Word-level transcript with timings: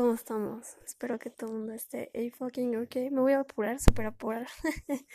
¿Cómo 0.00 0.14
estamos? 0.14 0.78
Espero 0.86 1.18
que 1.18 1.28
todo 1.28 1.50
el 1.50 1.56
mundo 1.58 1.74
esté 1.74 2.10
fucking 2.38 2.74
ok. 2.74 2.96
Me 3.12 3.20
voy 3.20 3.34
a 3.34 3.40
apurar, 3.40 3.78
super 3.78 4.06
apurar 4.06 4.46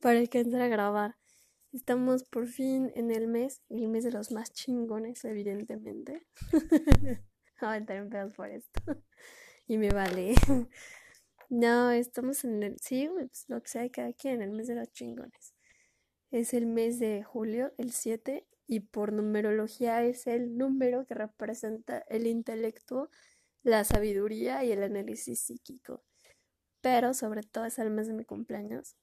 para 0.00 0.18
alcanzar 0.18 0.62
a 0.62 0.68
grabar. 0.68 1.18
Estamos 1.74 2.24
por 2.24 2.46
fin 2.46 2.90
en 2.94 3.10
el 3.10 3.28
mes, 3.28 3.60
el 3.68 3.88
mes 3.88 4.02
de 4.02 4.12
los 4.12 4.32
más 4.32 4.50
chingones, 4.54 5.26
evidentemente. 5.26 6.26
voy 7.60 7.70
a 7.70 7.76
entrar 7.76 7.98
en 7.98 8.08
pedos 8.08 8.32
por 8.32 8.48
esto. 8.48 8.80
y 9.66 9.76
me 9.76 9.90
vale. 9.90 10.32
no, 11.50 11.90
estamos 11.90 12.42
en 12.44 12.62
el. 12.62 12.76
Sí, 12.80 13.10
pues 13.12 13.44
lo 13.48 13.60
que 13.60 13.68
sea 13.68 13.82
de 13.82 13.90
cada 13.90 14.14
quien, 14.14 14.40
el 14.40 14.52
mes 14.52 14.68
de 14.68 14.76
los 14.76 14.90
chingones. 14.90 15.52
Es 16.30 16.54
el 16.54 16.64
mes 16.64 16.98
de 16.98 17.22
julio, 17.22 17.74
el 17.76 17.92
7, 17.92 18.46
y 18.66 18.80
por 18.80 19.12
numerología 19.12 20.02
es 20.02 20.26
el 20.26 20.56
número 20.56 21.04
que 21.04 21.12
representa 21.12 21.98
el 22.08 22.26
intelecto 22.26 23.10
la 23.62 23.84
sabiduría 23.84 24.64
y 24.64 24.72
el 24.72 24.82
análisis 24.82 25.40
psíquico. 25.40 26.02
Pero 26.80 27.14
sobre 27.14 27.42
todo 27.42 27.66
es 27.66 27.78
el 27.78 27.90
mes 27.90 28.06
de 28.06 28.14
mi 28.14 28.24
cumpleaños. 28.24 28.96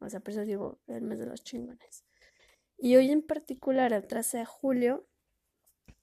O 0.00 0.08
sea, 0.08 0.20
por 0.20 0.30
eso 0.30 0.42
digo 0.42 0.80
el 0.86 1.02
mes 1.02 1.18
de 1.18 1.26
los 1.26 1.42
chingones. 1.42 2.04
Y 2.78 2.96
hoy 2.96 3.10
en 3.10 3.22
particular, 3.22 3.92
el 3.92 4.06
13 4.06 4.38
de 4.38 4.44
julio, 4.46 5.06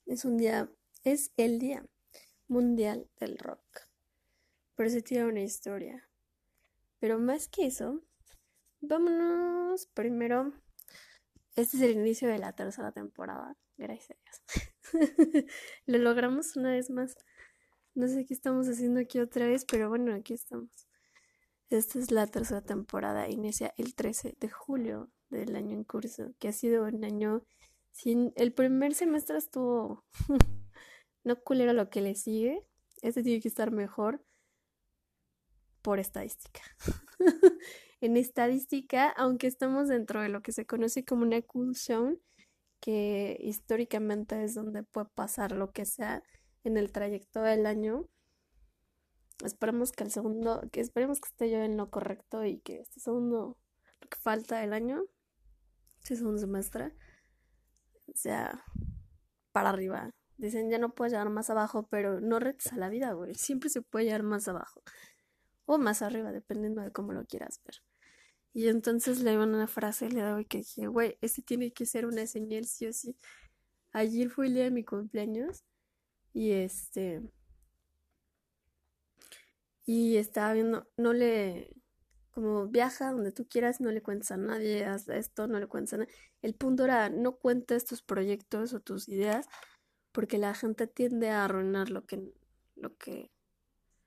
es 0.06 0.24
un 0.24 0.36
día, 0.36 0.70
es 1.04 1.32
el 1.36 1.58
día 1.58 1.84
mundial 2.46 3.08
del 3.18 3.36
rock. 3.38 3.88
Por 4.74 4.86
eso 4.86 5.00
tiene 5.02 5.26
una 5.26 5.40
historia. 5.40 6.08
Pero 7.00 7.18
más 7.18 7.48
que 7.48 7.66
eso, 7.66 8.02
vámonos 8.80 9.86
primero. 9.86 10.52
Este 11.56 11.76
es 11.76 11.82
el 11.82 11.92
inicio 11.92 12.28
de 12.28 12.38
la 12.38 12.52
tercera 12.52 12.92
temporada. 12.92 13.56
Gracias 13.76 14.10
a 14.10 14.16
Dios. 14.22 15.44
Lo 15.86 15.98
logramos 15.98 16.56
una 16.56 16.70
vez 16.70 16.90
más. 16.90 17.16
No 17.98 18.06
sé 18.06 18.24
qué 18.24 18.32
estamos 18.32 18.68
haciendo 18.68 19.00
aquí 19.00 19.18
otra 19.18 19.48
vez, 19.48 19.64
pero 19.64 19.88
bueno, 19.88 20.14
aquí 20.14 20.32
estamos. 20.32 20.70
Esta 21.68 21.98
es 21.98 22.12
la 22.12 22.28
tercera 22.28 22.62
temporada, 22.62 23.28
inicia 23.28 23.74
el 23.76 23.96
13 23.96 24.36
de 24.38 24.48
julio 24.48 25.10
del 25.30 25.56
año 25.56 25.72
en 25.72 25.82
curso, 25.82 26.32
que 26.38 26.46
ha 26.46 26.52
sido 26.52 26.84
un 26.84 27.04
año 27.04 27.42
sin... 27.90 28.32
El 28.36 28.52
primer 28.52 28.94
semestre 28.94 29.36
estuvo... 29.38 30.04
no 31.24 31.42
culero 31.42 31.72
lo 31.72 31.90
que 31.90 32.00
le 32.00 32.14
sigue, 32.14 32.64
este 33.02 33.24
tiene 33.24 33.40
que 33.40 33.48
estar 33.48 33.72
mejor 33.72 34.24
por 35.82 35.98
estadística. 35.98 36.60
en 38.00 38.16
estadística, 38.16 39.08
aunque 39.08 39.48
estamos 39.48 39.88
dentro 39.88 40.22
de 40.22 40.28
lo 40.28 40.40
que 40.40 40.52
se 40.52 40.66
conoce 40.66 41.04
como 41.04 41.22
una 41.22 41.42
cool 41.42 41.74
zone, 41.74 42.18
que 42.78 43.36
históricamente 43.40 44.44
es 44.44 44.54
donde 44.54 44.84
puede 44.84 45.08
pasar 45.16 45.50
lo 45.50 45.72
que 45.72 45.84
sea, 45.84 46.22
en 46.68 46.76
el 46.76 46.92
trayecto 46.92 47.42
del 47.42 47.66
año. 47.66 48.08
Esperemos 49.44 49.92
que 49.92 50.04
el 50.04 50.10
segundo, 50.10 50.62
que 50.72 50.80
esperemos 50.80 51.20
que 51.20 51.28
esté 51.28 51.50
yo 51.50 51.58
en 51.58 51.76
lo 51.76 51.90
correcto 51.90 52.44
y 52.44 52.60
que 52.60 52.80
este 52.80 53.00
segundo, 53.00 53.56
lo 54.00 54.08
que 54.08 54.18
falta 54.18 54.58
del 54.58 54.72
año, 54.72 55.04
este 56.02 56.16
segundo 56.16 56.38
semestre, 56.38 56.94
sea 58.14 58.64
para 59.52 59.70
arriba. 59.70 60.10
Dicen, 60.36 60.70
ya 60.70 60.78
no 60.78 60.94
puedes 60.94 61.12
llegar 61.12 61.30
más 61.30 61.50
abajo, 61.50 61.88
pero 61.90 62.20
no 62.20 62.38
retes 62.38 62.72
a 62.72 62.76
la 62.76 62.88
vida, 62.88 63.12
güey. 63.12 63.34
Siempre 63.34 63.70
se 63.70 63.82
puede 63.82 64.04
llegar 64.06 64.22
más 64.22 64.46
abajo. 64.46 64.82
O 65.66 65.78
más 65.78 66.02
arriba, 66.02 66.30
dependiendo 66.32 66.80
de 66.80 66.92
cómo 66.92 67.12
lo 67.12 67.24
quieras 67.24 67.60
ver. 67.64 67.76
Y 68.52 68.68
entonces 68.68 69.22
le 69.22 69.38
una 69.38 69.66
frase 69.66 70.08
le 70.10 70.22
doy 70.22 70.44
que 70.44 70.58
dije, 70.58 70.86
güey, 70.86 71.18
este 71.20 71.42
tiene 71.42 71.72
que 71.72 71.86
ser 71.86 72.06
una 72.06 72.26
señal 72.26 72.64
sí 72.66 72.86
o 72.86 72.92
sí. 72.92 73.16
Ayer 73.92 74.30
fue 74.30 74.46
el 74.46 74.54
día 74.54 74.64
de 74.64 74.70
mi 74.70 74.84
cumpleaños 74.84 75.64
y 76.38 76.52
este. 76.52 77.20
Y 79.84 80.18
estaba 80.18 80.52
viendo, 80.52 80.86
no 80.96 81.12
le. 81.12 81.74
Como 82.30 82.68
viaja 82.68 83.10
donde 83.10 83.32
tú 83.32 83.48
quieras, 83.48 83.80
no 83.80 83.90
le 83.90 84.02
cuentes 84.02 84.30
a 84.30 84.36
nadie, 84.36 84.84
haz 84.84 85.08
esto, 85.08 85.48
no 85.48 85.58
le 85.58 85.66
cuentes 85.66 85.94
a 85.94 85.96
nadie. 85.96 86.12
El 86.40 86.54
punto 86.54 86.84
era, 86.84 87.10
no 87.10 87.38
cuentes 87.38 87.84
tus 87.84 88.02
proyectos 88.02 88.72
o 88.72 88.78
tus 88.78 89.08
ideas, 89.08 89.48
porque 90.12 90.38
la 90.38 90.54
gente 90.54 90.86
tiende 90.86 91.30
a 91.30 91.44
arruinar 91.44 91.90
lo 91.90 92.06
que. 92.06 92.32
lo 92.76 92.96
que. 92.96 93.32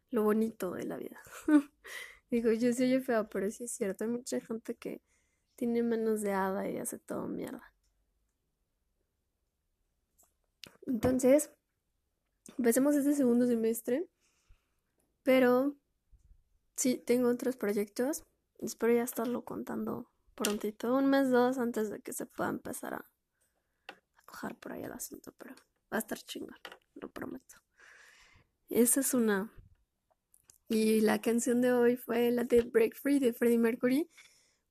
lo 0.09 0.23
bonito 0.23 0.71
de 0.71 0.85
la 0.85 0.95
vida. 0.95 1.21
Digo, 2.31 2.53
yo 2.53 2.71
soy 2.71 2.97
feo, 3.01 3.27
pero 3.29 3.51
sí 3.51 3.65
es 3.65 3.71
cierto, 3.71 4.05
hay 4.05 4.09
mucha 4.09 4.39
gente 4.39 4.75
que 4.75 5.01
tiene 5.57 5.83
manos 5.83 6.21
de 6.21 6.31
hada 6.31 6.69
y 6.69 6.77
hace 6.77 6.97
todo 6.97 7.27
mierda. 7.27 7.73
Entonces, 10.87 11.51
Empecemos 12.57 12.95
este 12.95 13.13
segundo 13.13 13.47
semestre, 13.47 14.07
pero 15.23 15.75
sí, 16.75 17.01
tengo 17.05 17.29
otros 17.29 17.55
proyectos. 17.55 18.23
Espero 18.59 18.93
ya 18.93 19.03
estarlo 19.03 19.43
contando 19.43 20.11
prontito, 20.35 20.95
un 20.95 21.07
mes, 21.07 21.29
dos, 21.29 21.57
antes 21.57 21.89
de 21.89 22.01
que 22.01 22.13
se 22.13 22.25
pueda 22.25 22.49
empezar 22.49 22.93
a, 22.95 23.09
coger 24.25 24.55
por 24.55 24.71
ahí 24.71 24.83
el 24.83 24.91
asunto, 24.91 25.33
pero 25.37 25.55
va 25.91 25.97
a 25.97 25.99
estar 25.99 26.17
chingón, 26.17 26.57
lo 26.95 27.11
prometo. 27.11 27.57
Esa 28.69 29.01
es 29.01 29.13
una. 29.13 29.51
Y 30.69 31.01
la 31.01 31.19
canción 31.19 31.61
de 31.61 31.73
hoy 31.73 31.97
fue 31.97 32.31
la 32.31 32.45
de 32.45 32.61
Break 32.61 32.95
Free 32.95 33.19
de 33.19 33.33
Freddie 33.33 33.57
Mercury, 33.57 34.09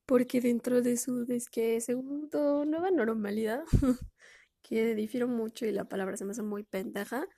porque 0.06 0.40
dentro 0.40 0.80
de 0.80 0.96
su 0.96 1.26
disque 1.26 1.80
segundo 1.80 2.64
nueva 2.64 2.90
normalidad, 2.90 3.62
que 4.62 4.94
difiero 4.94 5.28
mucho 5.28 5.66
y 5.66 5.72
la 5.72 5.84
palabra 5.84 6.16
se 6.16 6.24
me 6.24 6.32
hace 6.32 6.42
muy 6.42 6.64
pendeja, 6.64 7.28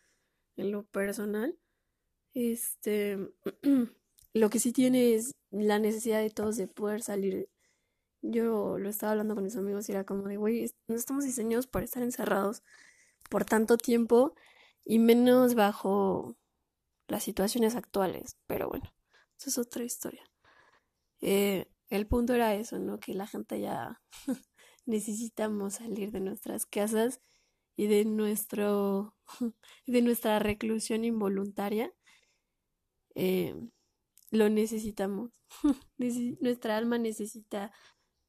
en 0.56 0.72
lo 0.72 0.84
personal. 0.84 1.58
Este, 2.34 3.18
lo 4.34 4.50
que 4.50 4.58
sí 4.58 4.72
tiene 4.72 5.14
es 5.14 5.34
la 5.50 5.78
necesidad 5.78 6.20
de 6.20 6.30
todos 6.30 6.56
de 6.56 6.68
poder 6.68 7.02
salir. 7.02 7.48
Yo 8.22 8.78
lo 8.78 8.88
estaba 8.88 9.12
hablando 9.12 9.34
con 9.34 9.44
mis 9.44 9.56
amigos 9.56 9.88
y 9.88 9.92
era 9.92 10.04
como 10.04 10.28
de, 10.28 10.36
güey, 10.36 10.70
no 10.86 10.94
estamos 10.94 11.24
diseñados 11.24 11.66
para 11.66 11.84
estar 11.84 12.02
encerrados 12.02 12.62
por 13.28 13.44
tanto 13.44 13.76
tiempo 13.76 14.34
y 14.84 14.98
menos 14.98 15.54
bajo 15.54 16.36
las 17.08 17.24
situaciones 17.24 17.74
actuales. 17.74 18.36
Pero 18.46 18.68
bueno, 18.68 18.92
eso 19.38 19.50
es 19.50 19.58
otra 19.58 19.84
historia. 19.84 20.22
Eh, 21.20 21.66
el 21.88 22.06
punto 22.06 22.34
era 22.34 22.54
eso, 22.54 22.78
¿no? 22.78 22.98
Que 22.98 23.14
la 23.14 23.26
gente 23.26 23.60
ya 23.60 24.00
necesitamos 24.86 25.74
salir 25.74 26.10
de 26.10 26.20
nuestras 26.20 26.66
casas 26.66 27.20
y 27.76 27.86
de 27.86 28.04
nuestro 28.04 29.14
de 29.86 30.02
nuestra 30.02 30.38
reclusión 30.38 31.04
involuntaria 31.04 31.92
eh, 33.14 33.54
lo 34.30 34.48
necesitamos. 34.48 35.30
Nuestra 36.40 36.76
alma 36.78 36.98
necesita 36.98 37.70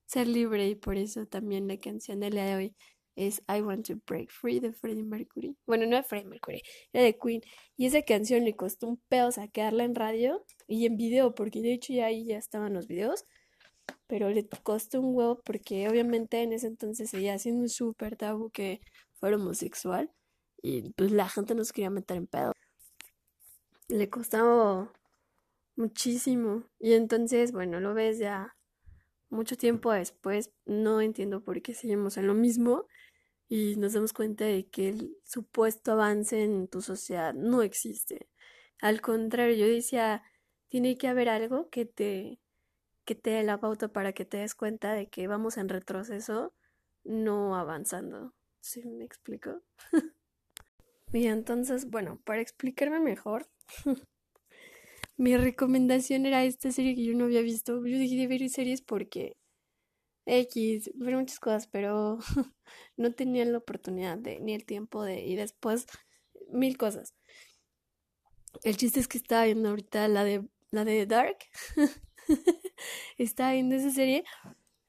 ser 0.05 0.27
libre 0.27 0.67
y 0.67 0.75
por 0.75 0.97
eso 0.97 1.25
también 1.25 1.67
la 1.67 1.77
canción 1.79 2.19
de 2.19 2.29
la 2.29 2.45
de 2.45 2.55
hoy 2.55 2.75
es 3.15 3.41
I 3.47 3.61
Want 3.61 3.87
to 3.87 3.95
Break 4.05 4.29
Free 4.31 4.59
de 4.59 4.73
Freddie 4.73 5.03
Mercury. 5.03 5.55
Bueno 5.65 5.85
no 5.85 5.95
de 5.95 6.03
Freddie 6.03 6.27
Mercury 6.27 6.61
era 6.91 7.05
de 7.05 7.17
Queen. 7.17 7.41
Y 7.77 7.85
esa 7.85 8.01
canción 8.03 8.43
le 8.43 8.55
costó 8.55 8.87
un 8.87 9.01
pedo 9.07 9.31
sacarla 9.31 9.85
en 9.85 9.95
radio 9.95 10.45
y 10.67 10.85
en 10.85 10.97
video 10.97 11.33
porque 11.35 11.61
de 11.61 11.73
hecho 11.73 11.93
ya 11.93 12.07
ahí 12.07 12.25
ya 12.25 12.37
estaban 12.37 12.73
los 12.73 12.87
videos 12.87 13.25
pero 14.07 14.29
le 14.29 14.47
costó 14.63 15.01
un 15.01 15.15
huevo 15.15 15.41
porque 15.43 15.87
obviamente 15.89 16.41
en 16.41 16.53
ese 16.53 16.67
entonces 16.67 17.09
seguía 17.09 17.37
siendo 17.39 17.63
un 17.63 17.69
súper 17.69 18.15
tabú 18.15 18.49
que 18.51 18.81
fuera 19.23 19.37
homosexual 19.37 20.11
y 20.61 20.89
pues 20.97 21.13
la 21.13 21.29
gente 21.29 21.55
nos 21.55 21.71
quería 21.71 21.89
meter 21.89 22.17
en 22.17 22.27
pedo. 22.27 22.51
Le 23.87 24.09
costaba 24.09 24.91
muchísimo 25.77 26.65
y 26.77 26.91
entonces, 26.91 27.53
bueno, 27.53 27.79
lo 27.79 27.93
ves 27.93 28.19
ya 28.19 28.53
mucho 29.29 29.55
tiempo 29.55 29.93
después, 29.93 30.51
no 30.65 30.99
entiendo 30.99 31.41
por 31.41 31.61
qué 31.61 31.73
seguimos 31.73 32.17
en 32.17 32.27
lo 32.27 32.33
mismo 32.33 32.85
y 33.47 33.77
nos 33.77 33.93
damos 33.93 34.11
cuenta 34.11 34.43
de 34.43 34.67
que 34.67 34.89
el 34.89 35.17
supuesto 35.23 35.93
avance 35.93 36.43
en 36.43 36.67
tu 36.67 36.81
sociedad 36.81 37.33
no 37.33 37.61
existe. 37.61 38.27
Al 38.81 38.99
contrario, 38.99 39.55
yo 39.55 39.73
decía, 39.73 40.21
tiene 40.67 40.97
que 40.97 41.07
haber 41.07 41.29
algo 41.29 41.69
que 41.69 41.85
te 41.85 42.41
que 43.05 43.15
te 43.15 43.29
dé 43.29 43.43
la 43.43 43.61
pauta 43.61 43.87
para 43.87 44.11
que 44.11 44.25
te 44.25 44.39
des 44.39 44.53
cuenta 44.53 44.91
de 44.91 45.07
que 45.07 45.29
vamos 45.29 45.55
en 45.55 45.69
retroceso, 45.69 46.53
no 47.05 47.55
avanzando. 47.55 48.33
¿Sí 48.63 48.81
me 48.85 49.03
explico? 49.03 49.61
y 51.11 51.27
entonces, 51.27 51.89
bueno, 51.89 52.21
para 52.23 52.39
explicarme 52.39 53.01
mejor, 53.01 53.49
mi 55.17 55.35
recomendación 55.35 56.25
era 56.25 56.45
esta 56.45 56.71
serie 56.71 56.95
que 56.95 57.03
yo 57.03 57.13
no 57.13 57.25
había 57.25 57.41
visto. 57.41 57.85
Yo 57.85 57.97
dije 57.99 58.15
de 58.15 58.27
ver 58.27 58.49
series 58.49 58.81
porque 58.81 59.35
X, 60.25 60.91
ver 60.95 61.17
muchas 61.17 61.41
cosas, 61.41 61.67
pero 61.67 62.19
no 62.95 63.11
tenía 63.11 63.43
la 63.43 63.57
oportunidad 63.57 64.17
de, 64.17 64.39
ni 64.39 64.53
el 64.53 64.63
tiempo 64.63 65.03
de, 65.03 65.25
y 65.25 65.35
después 65.35 65.85
mil 66.49 66.77
cosas. 66.77 67.13
El 68.63 68.77
chiste 68.77 69.01
es 69.01 69.09
que 69.09 69.17
estaba 69.17 69.43
viendo 69.43 69.67
ahorita 69.69 70.07
la 70.07 70.23
de 70.23 70.47
la 70.71 70.85
de 70.85 71.05
Dark. 71.05 71.37
estaba 73.17 73.51
viendo 73.51 73.75
esa 73.75 73.91
serie. 73.91 74.23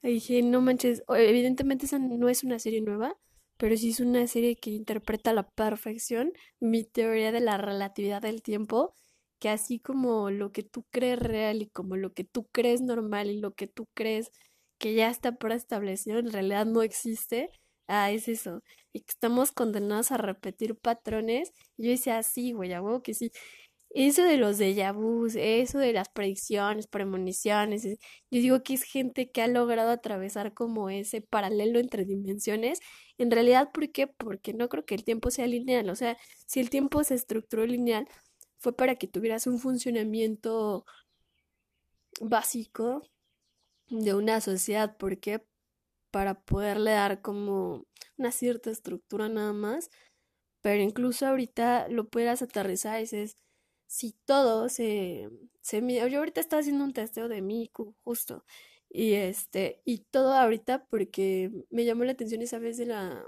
Y 0.00 0.10
dije, 0.10 0.42
no 0.42 0.60
manches, 0.60 1.02
evidentemente 1.08 1.86
esa 1.86 1.98
no 1.98 2.28
es 2.28 2.44
una 2.44 2.60
serie 2.60 2.80
nueva, 2.80 3.18
pero 3.56 3.76
sí 3.76 3.90
es 3.90 4.00
una 4.00 4.26
serie 4.26 4.56
que 4.56 4.70
interpreta 4.70 5.30
a 5.30 5.34
la 5.34 5.48
perfección 5.50 6.32
mi 6.60 6.84
teoría 6.84 7.32
de 7.32 7.40
la 7.40 7.58
relatividad 7.58 8.22
del 8.22 8.42
tiempo 8.42 8.94
que 9.38 9.48
así 9.50 9.78
como 9.80 10.30
lo 10.30 10.52
que 10.52 10.62
tú 10.62 10.84
crees 10.90 11.18
real 11.18 11.62
y 11.62 11.68
como 11.68 11.96
lo 11.96 12.12
que 12.12 12.24
tú 12.24 12.46
crees 12.52 12.80
normal 12.80 13.30
y 13.30 13.38
lo 13.40 13.52
que 13.54 13.66
tú 13.66 13.86
crees 13.94 14.30
que 14.78 14.94
ya 14.94 15.10
está 15.10 15.36
preestablecido 15.36 16.18
en 16.18 16.32
realidad 16.32 16.66
no 16.66 16.82
existe, 16.82 17.50
ah, 17.88 18.10
es 18.10 18.28
eso. 18.28 18.62
Y 18.92 19.00
que 19.00 19.10
estamos 19.12 19.52
condenados 19.52 20.12
a 20.12 20.16
repetir 20.18 20.76
patrones. 20.76 21.52
Yo 21.76 21.90
decía, 21.90 22.22
sí, 22.22 22.52
güey, 22.52 22.72
a 22.72 22.82
huevo 22.82 23.02
que 23.02 23.14
sí. 23.14 23.30
Eso 23.94 24.24
de 24.24 24.38
los 24.38 24.58
déjà 24.58 24.92
vus, 24.92 25.36
eso 25.36 25.78
de 25.78 25.92
las 25.92 26.08
predicciones, 26.08 26.88
premoniciones, 26.88 27.84
yo 27.84 27.96
digo 28.40 28.62
que 28.64 28.74
es 28.74 28.82
gente 28.82 29.30
que 29.30 29.40
ha 29.40 29.46
logrado 29.46 29.90
atravesar 29.90 30.52
como 30.52 30.90
ese 30.90 31.20
paralelo 31.20 31.78
entre 31.78 32.04
dimensiones. 32.04 32.80
En 33.18 33.30
realidad, 33.30 33.70
¿por 33.72 33.92
qué? 33.92 34.08
Porque 34.08 34.52
no 34.52 34.68
creo 34.68 34.84
que 34.84 34.96
el 34.96 35.04
tiempo 35.04 35.30
sea 35.30 35.46
lineal. 35.46 35.90
O 35.90 35.94
sea, 35.94 36.16
si 36.46 36.58
el 36.58 36.70
tiempo 36.70 37.04
se 37.04 37.14
estructuró 37.14 37.64
lineal, 37.66 38.08
fue 38.58 38.74
para 38.74 38.96
que 38.96 39.06
tuvieras 39.06 39.46
un 39.46 39.60
funcionamiento 39.60 40.84
básico 42.20 43.02
de 43.88 44.14
una 44.14 44.40
sociedad. 44.40 44.96
¿Por 44.96 45.20
qué? 45.20 45.46
Para 46.10 46.40
poderle 46.40 46.92
dar 46.92 47.22
como 47.22 47.86
una 48.16 48.32
cierta 48.32 48.70
estructura 48.70 49.28
nada 49.28 49.52
más. 49.52 49.90
Pero 50.62 50.82
incluso 50.82 51.26
ahorita 51.26 51.88
lo 51.88 52.08
puedas 52.08 52.42
aterrizar 52.42 52.98
y 52.98 53.02
dices, 53.02 53.36
si 53.86 54.14
todo 54.24 54.68
se, 54.68 55.28
se 55.60 55.80
Yo 56.10 56.18
ahorita 56.18 56.40
estaba 56.40 56.60
haciendo 56.60 56.84
un 56.84 56.92
testeo 56.92 57.28
de 57.28 57.42
Miku, 57.42 57.94
justo. 58.02 58.44
Y 58.90 59.14
este, 59.14 59.82
y 59.84 59.98
todo 60.10 60.34
ahorita 60.34 60.86
porque 60.86 61.50
me 61.70 61.84
llamó 61.84 62.04
la 62.04 62.12
atención 62.12 62.42
esa 62.42 62.58
vez 62.58 62.76
de 62.76 62.86
la, 62.86 63.24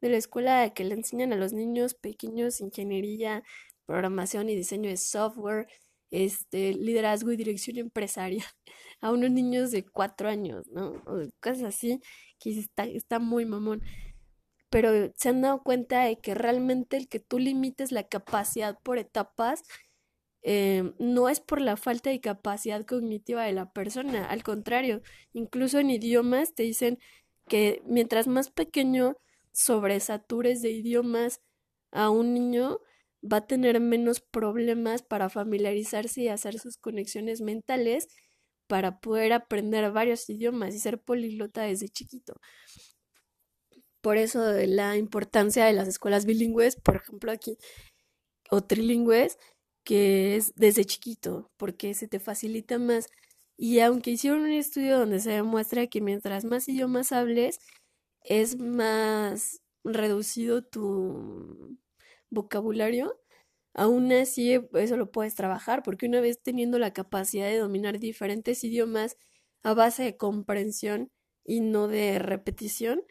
de 0.00 0.08
la 0.08 0.16
escuela 0.16 0.70
que 0.74 0.84
le 0.84 0.94
enseñan 0.94 1.32
a 1.32 1.36
los 1.36 1.52
niños 1.52 1.94
pequeños 1.94 2.60
ingeniería, 2.60 3.44
programación 3.86 4.48
y 4.48 4.56
diseño 4.56 4.90
de 4.90 4.96
software, 4.96 5.68
este, 6.10 6.74
liderazgo 6.74 7.32
y 7.32 7.36
dirección 7.36 7.78
empresarial 7.78 8.46
a 9.00 9.12
unos 9.12 9.30
niños 9.30 9.70
de 9.70 9.84
cuatro 9.84 10.28
años, 10.28 10.66
¿no? 10.68 11.02
O 11.06 11.20
cosas 11.40 11.62
así, 11.64 12.00
que 12.38 12.50
está, 12.58 12.84
está 12.84 13.18
muy 13.18 13.46
mamón 13.46 13.82
pero 14.70 15.12
se 15.16 15.28
han 15.28 15.42
dado 15.42 15.62
cuenta 15.62 16.04
de 16.04 16.18
que 16.18 16.34
realmente 16.34 16.96
el 16.96 17.08
que 17.08 17.20
tú 17.20 17.38
limites 17.38 17.92
la 17.92 18.04
capacidad 18.08 18.78
por 18.82 18.98
etapas 18.98 19.62
eh, 20.42 20.94
no 20.98 21.28
es 21.28 21.40
por 21.40 21.60
la 21.60 21.76
falta 21.76 22.10
de 22.10 22.20
capacidad 22.20 22.86
cognitiva 22.86 23.44
de 23.44 23.52
la 23.52 23.72
persona, 23.72 24.26
al 24.26 24.42
contrario, 24.42 25.02
incluso 25.32 25.78
en 25.78 25.90
idiomas 25.90 26.54
te 26.54 26.62
dicen 26.62 26.98
que 27.48 27.82
mientras 27.86 28.26
más 28.26 28.50
pequeño 28.50 29.16
sobresatures 29.52 30.62
de 30.62 30.70
idiomas 30.70 31.42
a 31.92 32.10
un 32.10 32.34
niño, 32.34 32.78
va 33.22 33.38
a 33.38 33.46
tener 33.46 33.80
menos 33.80 34.20
problemas 34.20 35.02
para 35.02 35.28
familiarizarse 35.28 36.22
y 36.22 36.28
hacer 36.28 36.58
sus 36.58 36.78
conexiones 36.78 37.40
mentales 37.42 38.08
para 38.66 39.00
poder 39.00 39.32
aprender 39.32 39.90
varios 39.92 40.28
idiomas 40.30 40.74
y 40.74 40.78
ser 40.78 41.02
políglota 41.02 41.62
desde 41.62 41.88
chiquito. 41.88 42.34
Por 44.02 44.16
eso 44.16 44.42
la 44.52 44.96
importancia 44.96 45.64
de 45.66 45.72
las 45.74 45.88
escuelas 45.88 46.24
bilingües, 46.26 46.76
por 46.76 46.96
ejemplo 46.96 47.32
aquí, 47.32 47.58
o 48.50 48.62
trilingües, 48.62 49.38
que 49.84 50.36
es 50.36 50.54
desde 50.56 50.84
chiquito, 50.84 51.50
porque 51.56 51.94
se 51.94 52.08
te 52.08 52.20
facilita 52.20 52.78
más. 52.78 53.08
Y 53.56 53.80
aunque 53.80 54.12
hicieron 54.12 54.42
un 54.42 54.52
estudio 54.52 54.98
donde 54.98 55.20
se 55.20 55.30
demuestra 55.32 55.86
que 55.88 56.00
mientras 56.00 56.44
más 56.44 56.68
idiomas 56.68 57.12
hables, 57.12 57.60
es 58.22 58.58
más 58.58 59.60
reducido 59.84 60.62
tu 60.62 61.78
vocabulario, 62.30 63.20
aún 63.74 64.12
así 64.12 64.58
eso 64.74 64.96
lo 64.96 65.10
puedes 65.12 65.34
trabajar, 65.34 65.82
porque 65.82 66.06
una 66.06 66.20
vez 66.20 66.42
teniendo 66.42 66.78
la 66.78 66.92
capacidad 66.92 67.48
de 67.48 67.58
dominar 67.58 67.98
diferentes 67.98 68.64
idiomas 68.64 69.16
a 69.62 69.74
base 69.74 70.04
de 70.04 70.16
comprensión 70.16 71.10
y 71.44 71.60
no 71.60 71.88
de 71.88 72.18
repetición, 72.18 73.02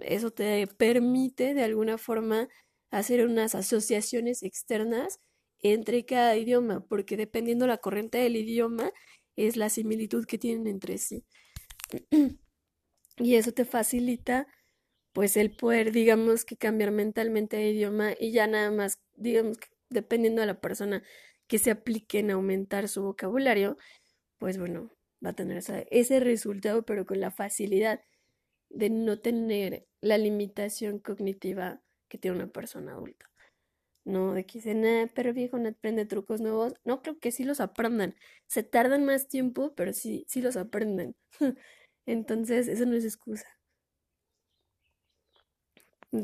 eso 0.00 0.30
te 0.30 0.66
permite 0.66 1.54
de 1.54 1.64
alguna 1.64 1.98
forma 1.98 2.48
hacer 2.90 3.24
unas 3.26 3.54
asociaciones 3.54 4.42
externas 4.42 5.20
entre 5.58 6.04
cada 6.04 6.36
idioma, 6.36 6.84
porque 6.88 7.16
dependiendo 7.16 7.66
la 7.66 7.78
corriente 7.78 8.18
del 8.18 8.36
idioma 8.36 8.92
es 9.36 9.56
la 9.56 9.68
similitud 9.68 10.26
que 10.26 10.38
tienen 10.38 10.66
entre 10.66 10.98
sí. 10.98 11.24
y 13.18 13.34
eso 13.34 13.52
te 13.52 13.64
facilita 13.64 14.46
pues 15.12 15.36
el 15.36 15.54
poder, 15.56 15.92
digamos, 15.92 16.44
que 16.44 16.56
cambiar 16.56 16.92
mentalmente 16.92 17.56
de 17.56 17.70
idioma 17.70 18.12
y 18.18 18.32
ya 18.32 18.46
nada 18.46 18.70
más, 18.70 19.00
digamos, 19.16 19.58
dependiendo 19.90 20.40
de 20.40 20.46
la 20.46 20.60
persona 20.60 21.02
que 21.48 21.58
se 21.58 21.72
aplique 21.72 22.20
en 22.20 22.30
aumentar 22.30 22.88
su 22.88 23.02
vocabulario, 23.02 23.76
pues 24.38 24.58
bueno, 24.58 24.90
va 25.24 25.30
a 25.30 25.34
tener 25.34 25.62
ese 25.90 26.20
resultado, 26.20 26.84
pero 26.84 27.06
con 27.06 27.20
la 27.20 27.32
facilidad 27.32 28.00
de 28.70 28.90
no 28.90 29.18
tener 29.20 29.86
la 30.00 30.18
limitación 30.18 30.98
cognitiva 31.00 31.82
que 32.08 32.18
tiene 32.18 32.38
una 32.38 32.48
persona 32.48 32.92
adulta. 32.92 33.30
No, 34.04 34.34
de 34.34 34.46
que 34.46 34.54
dicen, 34.58 34.84
ah, 34.86 35.10
pero 35.14 35.34
viejo 35.34 35.58
no 35.58 35.68
aprende 35.68 36.06
trucos 36.06 36.40
nuevos. 36.40 36.74
No, 36.84 37.02
creo 37.02 37.18
que 37.18 37.32
sí 37.32 37.44
los 37.44 37.60
aprendan. 37.60 38.16
Se 38.46 38.62
tardan 38.62 39.04
más 39.04 39.28
tiempo, 39.28 39.74
pero 39.76 39.92
sí, 39.92 40.24
sí 40.28 40.40
los 40.42 40.56
aprenden. 40.56 41.16
Entonces, 42.06 42.68
eso 42.68 42.86
no 42.86 42.96
es 42.96 43.04
excusa. 43.04 43.46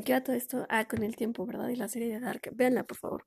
¿Qué 0.05 0.13
va 0.13 0.23
todo 0.23 0.35
esto? 0.35 0.65
Ah, 0.69 0.85
con 0.87 1.03
el 1.03 1.15
tiempo, 1.15 1.45
¿verdad? 1.45 1.69
Y 1.69 1.75
la 1.75 1.87
serie 1.87 2.09
de 2.09 2.19
Dark. 2.19 2.41
Véanla, 2.53 2.83
por 2.83 2.97
favor. 2.97 3.25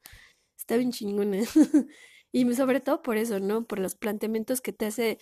Está 0.59 0.77
bien 0.77 0.93
chingona. 0.93 1.39
y 2.33 2.55
sobre 2.55 2.81
todo 2.81 3.03
por 3.03 3.17
eso, 3.17 3.41
¿no? 3.41 3.67
Por 3.67 3.79
los 3.79 3.95
planteamientos 3.95 4.61
que 4.61 4.73
te 4.73 4.87
hace 4.87 5.19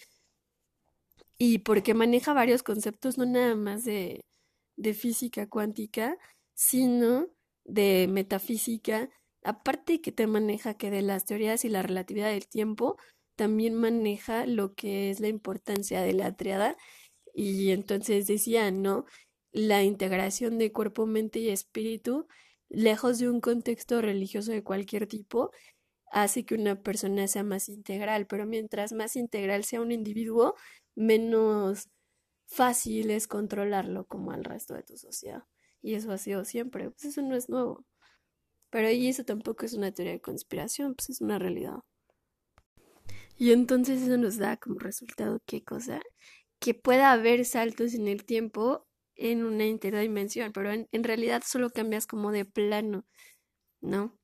y 1.38 1.58
porque 1.58 1.94
maneja 1.94 2.32
varios 2.32 2.62
conceptos, 2.62 3.18
no 3.18 3.26
nada 3.26 3.54
más 3.54 3.84
de, 3.84 4.24
de 4.76 4.94
física 4.94 5.48
cuántica, 5.48 6.18
sino 6.54 7.28
de 7.64 8.08
metafísica, 8.10 9.10
aparte 9.44 10.00
que 10.00 10.12
te 10.12 10.26
maneja 10.26 10.74
que 10.74 10.90
de 10.90 11.02
las 11.02 11.24
teorías 11.24 11.64
y 11.64 11.68
la 11.68 11.82
relatividad 11.82 12.30
del 12.30 12.48
tiempo, 12.48 12.96
también 13.36 13.74
maneja 13.74 14.46
lo 14.46 14.74
que 14.74 15.10
es 15.10 15.20
la 15.20 15.28
importancia 15.28 16.02
de 16.02 16.12
la 16.12 16.36
triada. 16.36 16.76
Y 17.34 17.70
entonces 17.70 18.26
decía, 18.26 18.70
¿no? 18.72 19.04
La 19.52 19.84
integración 19.84 20.58
de 20.58 20.72
cuerpo, 20.72 21.06
mente 21.06 21.38
y 21.38 21.50
espíritu, 21.50 22.26
lejos 22.68 23.18
de 23.18 23.30
un 23.30 23.40
contexto 23.40 24.02
religioso 24.02 24.52
de 24.52 24.64
cualquier 24.64 25.06
tipo, 25.06 25.52
hace 26.10 26.44
que 26.44 26.54
una 26.54 26.82
persona 26.82 27.28
sea 27.28 27.44
más 27.44 27.68
integral, 27.68 28.26
pero 28.26 28.46
mientras 28.46 28.92
más 28.92 29.16
integral 29.16 29.64
sea 29.64 29.80
un 29.80 29.92
individuo, 29.92 30.54
menos 30.98 31.88
fácil 32.46 33.10
es 33.10 33.28
controlarlo 33.28 34.06
como 34.06 34.32
al 34.32 34.44
resto 34.44 34.74
de 34.74 34.82
tu 34.82 34.96
sociedad. 34.96 35.44
Y 35.80 35.94
eso 35.94 36.10
ha 36.12 36.18
sido 36.18 36.44
siempre, 36.44 36.90
pues 36.90 37.04
eso 37.04 37.22
no 37.22 37.36
es 37.36 37.48
nuevo. 37.48 37.86
Pero 38.70 38.88
ahí 38.88 39.08
eso 39.08 39.24
tampoco 39.24 39.64
es 39.64 39.74
una 39.74 39.92
teoría 39.92 40.14
de 40.14 40.20
conspiración, 40.20 40.94
pues 40.94 41.10
es 41.10 41.20
una 41.20 41.38
realidad. 41.38 41.78
Y 43.36 43.52
entonces 43.52 44.02
eso 44.02 44.16
nos 44.18 44.36
da 44.38 44.56
como 44.56 44.80
resultado 44.80 45.40
qué 45.46 45.62
cosa? 45.62 46.00
Que 46.58 46.74
pueda 46.74 47.12
haber 47.12 47.44
saltos 47.44 47.94
en 47.94 48.08
el 48.08 48.24
tiempo 48.24 48.86
en 49.14 49.44
una 49.44 49.66
interdimensión, 49.66 50.52
pero 50.52 50.72
en, 50.72 50.88
en 50.90 51.04
realidad 51.04 51.42
solo 51.46 51.70
cambias 51.70 52.06
como 52.06 52.32
de 52.32 52.44
plano, 52.44 53.06
¿no? 53.80 54.18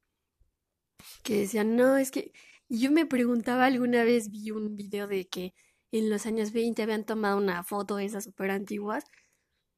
Que 1.23 1.41
decían, 1.41 1.77
no, 1.77 1.97
es 1.97 2.11
que 2.11 2.33
yo 2.69 2.91
me 2.91 3.07
preguntaba 3.07 3.67
alguna 3.67 4.05
vez, 4.05 4.31
vi 4.31 4.51
un 4.51 4.77
video 4.77 5.07
de 5.07 5.29
que 5.29 5.55
en 5.99 6.11
los 6.11 6.27
años 6.27 6.53
20 6.53 6.83
habían 6.83 7.05
tomado 7.05 7.39
una 7.39 7.63
foto 7.65 7.97
de 7.97 8.05
esas 8.07 8.25
súper 8.25 8.51
antiguas, 8.51 9.05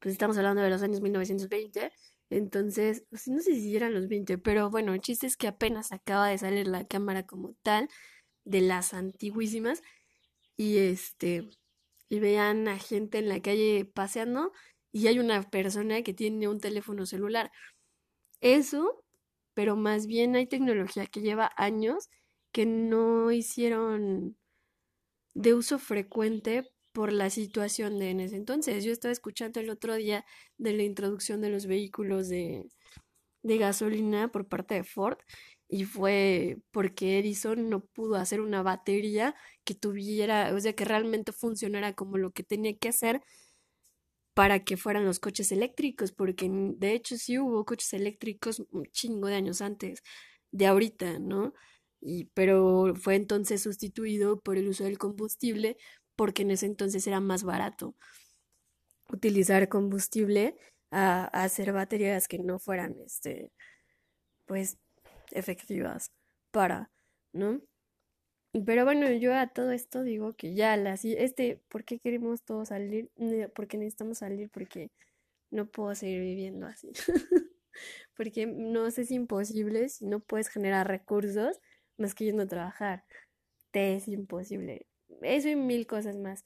pues 0.01 0.13
estamos 0.13 0.39
hablando 0.39 0.63
de 0.63 0.71
los 0.71 0.83
años 0.83 1.01
1920, 1.03 1.93
entonces, 2.31 3.05
pues, 3.11 3.29
no 3.29 3.41
sé 3.41 3.55
si 3.55 3.77
eran 3.77 3.95
los 3.95 4.09
20, 4.09 4.39
pero 4.39 4.71
bueno, 4.71 4.95
el 4.95 5.01
chiste 5.01 5.27
es 5.27 5.37
que 5.37 5.49
apenas 5.49 5.93
acaba 5.93 6.29
de 6.29 6.39
salir 6.39 6.69
la 6.69 6.87
cámara 6.87 7.25
como 7.27 7.55
tal, 7.63 7.89
de 8.45 8.63
las 8.63 8.95
antiguísimas, 8.95 9.83
y 10.57 10.79
este, 10.79 11.49
y 12.09 12.21
vean 12.21 12.69
a 12.69 12.79
gente 12.79 13.19
en 13.19 13.29
la 13.29 13.43
calle 13.43 13.85
paseando, 13.85 14.53
y 14.93 15.09
hay 15.09 15.19
una 15.19 15.43
persona 15.51 16.03
que 16.03 16.15
tiene 16.15 16.49
un 16.49 16.61
teléfono 16.61 17.07
celular. 17.07 17.53
Eso, 18.41 19.05
pero 19.55 19.77
más 19.77 20.07
bien 20.07 20.37
hay 20.37 20.47
tecnología 20.47 21.07
que 21.07 21.21
lleva 21.23 21.53
años 21.57 22.11
que 22.53 22.67
no 22.67 23.33
hicieron 23.33 24.37
de 25.37 25.55
uso 25.55 25.79
frecuente 25.79 26.71
por 26.93 27.13
la 27.13 27.29
situación 27.31 27.99
de 27.99 28.11
en 28.11 28.21
ese 28.21 28.37
entonces. 28.37 28.85
Yo 28.85 28.93
estaba 28.93 29.13
escuchando 29.13 29.61
el 29.61 29.69
otro 29.71 29.95
día 29.97 30.25
de 30.59 30.73
la 30.73 30.83
introducción 30.83 31.43
de 31.43 31.51
los 31.51 31.67
vehículos 31.67 32.29
de, 32.29 32.65
de 33.43 33.59
gasolina 33.59 34.29
por 34.33 34.49
parte 34.49 34.75
de 34.75 34.85
Ford 34.85 35.19
y 35.69 35.85
fue 35.85 36.59
porque 36.73 37.19
Edison 37.19 37.71
no 37.71 37.81
pudo 37.81 38.17
hacer 38.17 38.41
una 38.41 38.63
batería 38.63 39.35
que 39.65 39.75
tuviera, 39.75 40.55
o 40.55 40.61
sea, 40.61 40.75
que 40.75 40.85
realmente 40.87 41.33
funcionara 41.33 41.95
como 41.95 42.19
lo 42.19 42.33
que 42.33 42.45
tenía 42.45 42.77
que 42.79 42.89
hacer 42.89 43.23
para 44.35 44.65
que 44.65 44.77
fueran 44.77 45.05
los 45.07 45.19
coches 45.19 45.51
eléctricos, 45.53 46.13
porque 46.13 46.49
de 46.51 46.93
hecho 46.93 47.17
sí 47.17 47.39
hubo 47.39 47.65
coches 47.65 47.93
eléctricos 47.95 48.61
un 48.71 48.85
chingo 48.93 49.29
de 49.29 49.35
años 49.37 49.63
antes 49.63 50.03
de 50.53 50.67
ahorita, 50.67 51.19
¿no? 51.19 51.55
Y, 52.07 52.27
pero 52.35 52.95
fue 52.95 53.17
entonces 53.17 53.63
sustituido 53.63 54.41
por 54.41 54.59
el 54.59 54.69
uso 54.69 54.85
del 54.85 54.97
combustible 54.97 55.77
porque 56.15 56.43
en 56.43 56.53
ese 56.53 56.67
entonces 56.67 57.07
era 57.07 57.21
más 57.21 57.43
barato 57.43 57.97
utilizar 59.11 59.69
combustible 59.69 60.57
a, 60.91 61.25
hacer 61.27 61.73
baterías 61.73 62.29
que 62.29 62.39
no 62.39 62.59
fueran, 62.59 62.97
este, 63.05 63.53
pues, 64.47 64.79
efectivas 65.33 66.13
para, 66.53 66.91
¿no? 67.33 67.61
Pero 68.65 68.85
bueno, 68.85 69.11
yo 69.13 69.35
a 69.35 69.49
todo 69.49 69.71
esto 69.73 70.03
digo 70.03 70.35
que 70.35 70.55
ya 70.55 70.77
las, 70.77 71.05
este, 71.05 71.61
¿por 71.69 71.85
qué 71.85 71.99
queremos 71.99 72.43
todos 72.45 72.69
salir? 72.69 73.11
Porque 73.55 73.77
necesitamos 73.77 74.19
salir, 74.19 74.49
porque 74.51 74.91
no 75.51 75.67
puedo 75.67 75.95
seguir 75.95 76.21
viviendo 76.21 76.67
así. 76.67 76.93
porque 78.17 78.47
no 78.47 78.87
es 78.87 79.11
imposible 79.11 79.89
si 79.91 80.07
no 80.07 80.21
puedes 80.21 80.49
generar 80.49 80.89
recursos 80.89 81.61
más 81.99 82.15
que 82.15 82.25
yendo 82.25 82.45
a 82.45 82.47
trabajar. 82.47 83.05
Te 83.71 83.97
es 83.97 84.09
imposible. 84.09 84.87
Eso 85.23 85.49
y 85.49 85.57
mil 85.57 85.87
cosas 85.87 86.17
más. 86.17 86.45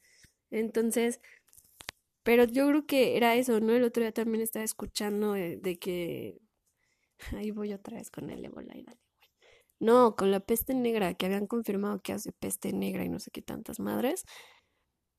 Entonces, 0.51 1.21
pero 2.23 2.45
yo 2.45 2.69
creo 2.69 2.87
que 2.87 3.17
era 3.17 3.35
eso, 3.35 3.61
¿no? 3.61 3.73
El 3.73 3.85
otro 3.85 4.03
día 4.03 4.13
también 4.13 4.43
estaba 4.43 4.65
escuchando 4.65 5.33
de, 5.33 5.79
que... 5.81 6.39
Ahí 7.37 7.51
voy 7.51 7.73
otra 7.73 7.99
vez 7.99 8.11
con 8.11 8.31
el 8.31 8.45
ébola 8.45 8.77
y 8.77 8.83
dale, 8.85 9.01
No, 9.81 10.17
con 10.17 10.31
la 10.31 10.41
peste 10.41 10.75
negra, 10.75 11.15
que 11.15 11.27
habían 11.27 11.47
confirmado 11.47 12.01
que 12.03 12.13
hace 12.13 12.33
peste 12.33 12.73
negra 12.73 13.05
y 13.05 13.09
no 13.09 13.21
sé 13.21 13.31
qué 13.31 13.43
tantas 13.43 13.81
madres. 13.81 14.25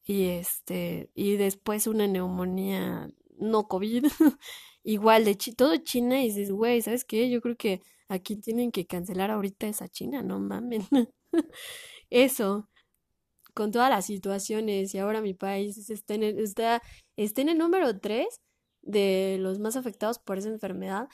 Y 0.03 0.29
este, 0.29 1.11
y 1.15 1.37
después 1.37 1.87
una 1.87 2.07
neumonía 2.07 3.09
no 3.37 3.67
COVID, 3.67 4.05
igual 4.83 5.25
de 5.25 5.35
todo 5.35 5.77
China, 5.77 6.21
y 6.21 6.27
dices, 6.27 6.51
güey, 6.51 6.81
¿sabes 6.81 7.05
qué? 7.05 7.29
Yo 7.29 7.41
creo 7.41 7.57
que 7.57 7.81
aquí 8.11 8.35
tienen 8.37 8.71
que 8.71 8.85
cancelar 8.85 9.31
ahorita 9.31 9.67
esa 9.67 9.87
China, 9.87 10.21
no 10.23 10.39
mamen. 10.39 10.85
Eso, 12.09 12.69
con 13.53 13.71
todas 13.71 13.89
las 13.89 14.05
situaciones, 14.05 14.93
y 14.93 14.99
ahora 14.99 15.21
mi 15.21 15.33
país 15.33 15.89
está 15.89 16.15
en 16.15 16.23
el, 16.23 16.39
está, 16.39 16.81
en 17.17 17.49
el 17.49 17.57
número 17.57 17.99
3 17.99 18.27
de 18.81 19.37
los 19.39 19.59
más 19.59 19.75
afectados 19.77 20.19
por 20.19 20.37
esa 20.37 20.49
enfermedad. 20.49 21.07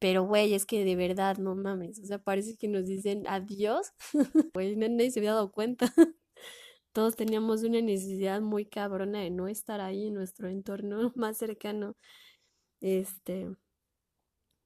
Pero, 0.00 0.24
güey, 0.24 0.54
es 0.54 0.66
que 0.66 0.84
de 0.84 0.96
verdad, 0.96 1.38
no 1.38 1.54
mames. 1.56 2.00
O 2.00 2.06
sea, 2.06 2.18
parece 2.18 2.56
que 2.56 2.68
nos 2.68 2.86
dicen 2.86 3.24
adiós. 3.28 3.92
Güey, 4.54 4.76
nadie 4.76 5.10
se 5.10 5.20
había 5.20 5.32
dado 5.34 5.52
cuenta 5.52 5.92
todos 6.94 7.16
teníamos 7.16 7.64
una 7.64 7.80
necesidad 7.80 8.40
muy 8.40 8.66
cabrona 8.66 9.20
de 9.20 9.30
no 9.30 9.48
estar 9.48 9.80
ahí 9.80 10.06
en 10.06 10.14
nuestro 10.14 10.48
entorno 10.48 11.12
más 11.16 11.36
cercano. 11.36 11.96
Este, 12.80 13.48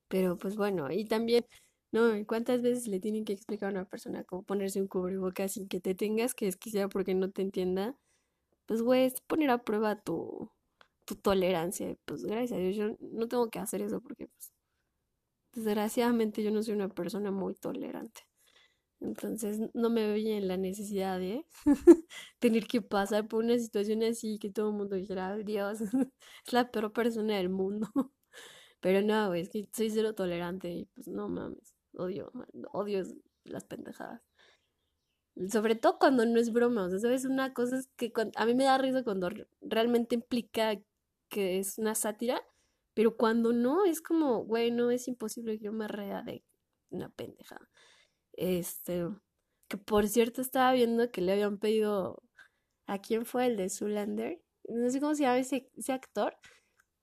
pero 0.09 0.37
pues 0.39 0.57
bueno, 0.57 0.91
y 0.93 1.05
también, 1.07 1.45
¿no? 1.93 2.03
¿Cuántas 2.27 2.63
veces 2.63 2.89
le 2.89 3.01
tienen 3.01 3.25
que 3.25 3.33
explicar 3.35 3.69
a 3.71 3.73
una 3.73 3.85
persona 3.87 4.25
cómo 4.25 4.43
ponerse 4.45 4.81
un 4.81 4.89
cubrebocas 4.89 5.53
sin 5.53 5.69
que 5.69 5.81
te 5.81 5.95
tengas 5.95 6.35
que 6.35 6.53
sea 6.53 6.89
porque 6.89 7.15
no 7.15 7.31
te 7.31 7.43
entienda? 7.43 7.97
Pues, 8.67 8.83
güey, 8.83 9.05
es 9.07 9.21
poner 9.23 9.51
a 9.51 9.65
prueba 9.65 9.97
tu, 10.03 10.51
tu 11.07 11.17
tolerancia. 11.17 11.97
Pues 12.07 12.25
gracias 12.25 12.53
a 12.53 12.63
Dios, 12.63 12.77
yo 12.77 12.97
no 13.01 13.29
tengo 13.29 13.51
que 13.51 13.59
hacer 13.61 13.83
eso 13.83 14.01
porque, 14.03 14.29
pues, 14.29 14.53
desgraciadamente 15.55 16.43
yo 16.43 16.51
no 16.51 16.63
soy 16.63 16.75
una 16.75 16.89
persona 16.89 17.31
muy 17.31 17.55
tolerante. 17.55 18.23
Entonces 19.01 19.61
no 19.75 19.91
me 19.91 20.09
veía 20.13 20.39
en 20.39 20.49
la 20.49 20.57
necesidad 20.59 21.19
de 21.21 21.47
tener 22.41 22.67
que 22.69 22.83
pasar 22.83 23.29
por 23.29 23.45
una 23.45 23.59
situación 23.59 24.03
así 24.05 24.39
que 24.41 24.51
todo 24.51 24.71
el 24.71 24.77
mundo 24.77 24.97
dijera, 24.97 25.37
Dios, 25.39 25.81
es 26.47 26.53
la 26.53 26.71
peor 26.71 26.93
persona 26.93 27.37
del 27.37 27.51
mundo. 27.51 27.89
Pero 28.81 29.03
no, 29.03 29.35
es 29.35 29.51
que 29.51 29.69
soy 29.73 29.91
cero 29.91 30.15
tolerante 30.15 30.71
y 30.71 30.85
pues 30.87 31.09
no 31.09 31.29
mames, 31.29 31.75
odio, 31.95 32.33
odio 32.73 33.03
las 33.45 33.65
pendejadas. 33.65 34.23
Sobre 35.51 35.77
todo 35.77 35.99
cuando 35.99 36.27
no 36.27 36.39
es 36.41 36.53
broma, 36.53 36.85
o 36.85 36.91
sea, 36.91 36.99
¿sabes? 36.99 37.25
Una 37.25 37.55
cosa 37.55 37.79
es 37.79 37.89
que 37.97 38.13
a 38.37 38.47
mí 38.47 38.55
me 38.55 38.65
da 38.65 38.79
risa 38.79 39.05
cuando 39.05 39.31
realmente 39.61 40.17
implica 40.17 40.81
que 41.29 41.59
es 41.59 41.79
una 41.79 41.95
sátira, 41.95 42.43
pero 42.95 43.17
cuando 43.17 43.53
no, 43.53 43.85
es 43.85 44.01
como, 44.01 44.45
güey, 44.45 44.73
no 44.73 44.91
es 44.91 45.07
imposible 45.07 45.59
que 45.59 45.67
yo 45.67 45.73
me 45.73 45.87
rea 45.87 46.23
de 46.23 46.45
una 46.91 47.09
pendejada. 47.11 47.69
Este, 48.33 49.07
que 49.69 49.77
por 49.79 50.09
cierto 50.09 50.41
estaba 50.41 50.73
viendo 50.73 51.11
que 51.11 51.21
le 51.21 51.33
habían 51.33 51.59
pedido 51.59 52.23
a 52.87 52.99
quién 53.01 53.25
fue 53.27 53.47
el 53.47 53.57
de 53.57 53.69
Zoolander, 53.69 54.41
no 54.69 54.91
sé 54.91 55.01
cómo 55.01 55.15
se 55.15 55.23
llama 55.23 55.39
ese 55.39 55.93
actor, 55.93 56.37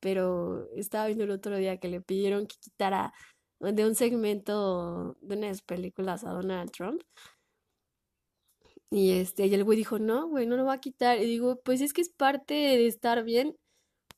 pero 0.05 0.69
estaba 0.75 1.07
viendo 1.07 1.23
el 1.23 1.31
otro 1.31 1.57
día 1.57 1.77
que 1.77 1.87
le 1.87 1.99
pidieron 1.99 2.45
que 2.45 2.57
quitara 2.59 3.11
de 3.59 3.87
un 3.87 3.95
segmento 3.95 5.17
de 5.19 5.35
unas 5.35 5.63
películas 5.63 6.23
a 6.23 6.29
Donald 6.29 6.69
Trump. 6.69 7.01
Y 8.91 9.13
este, 9.13 9.47
y 9.47 9.53
el 9.55 9.63
güey 9.63 9.79
dijo, 9.79 9.97
no, 9.97 10.27
güey, 10.27 10.45
no 10.45 10.57
lo 10.57 10.65
va 10.65 10.73
a 10.73 10.79
quitar. 10.79 11.17
Y 11.17 11.25
digo, 11.25 11.59
pues 11.63 11.81
es 11.81 11.91
que 11.91 12.01
es 12.01 12.09
parte 12.09 12.53
de 12.53 12.85
estar 12.85 13.23
bien, 13.23 13.55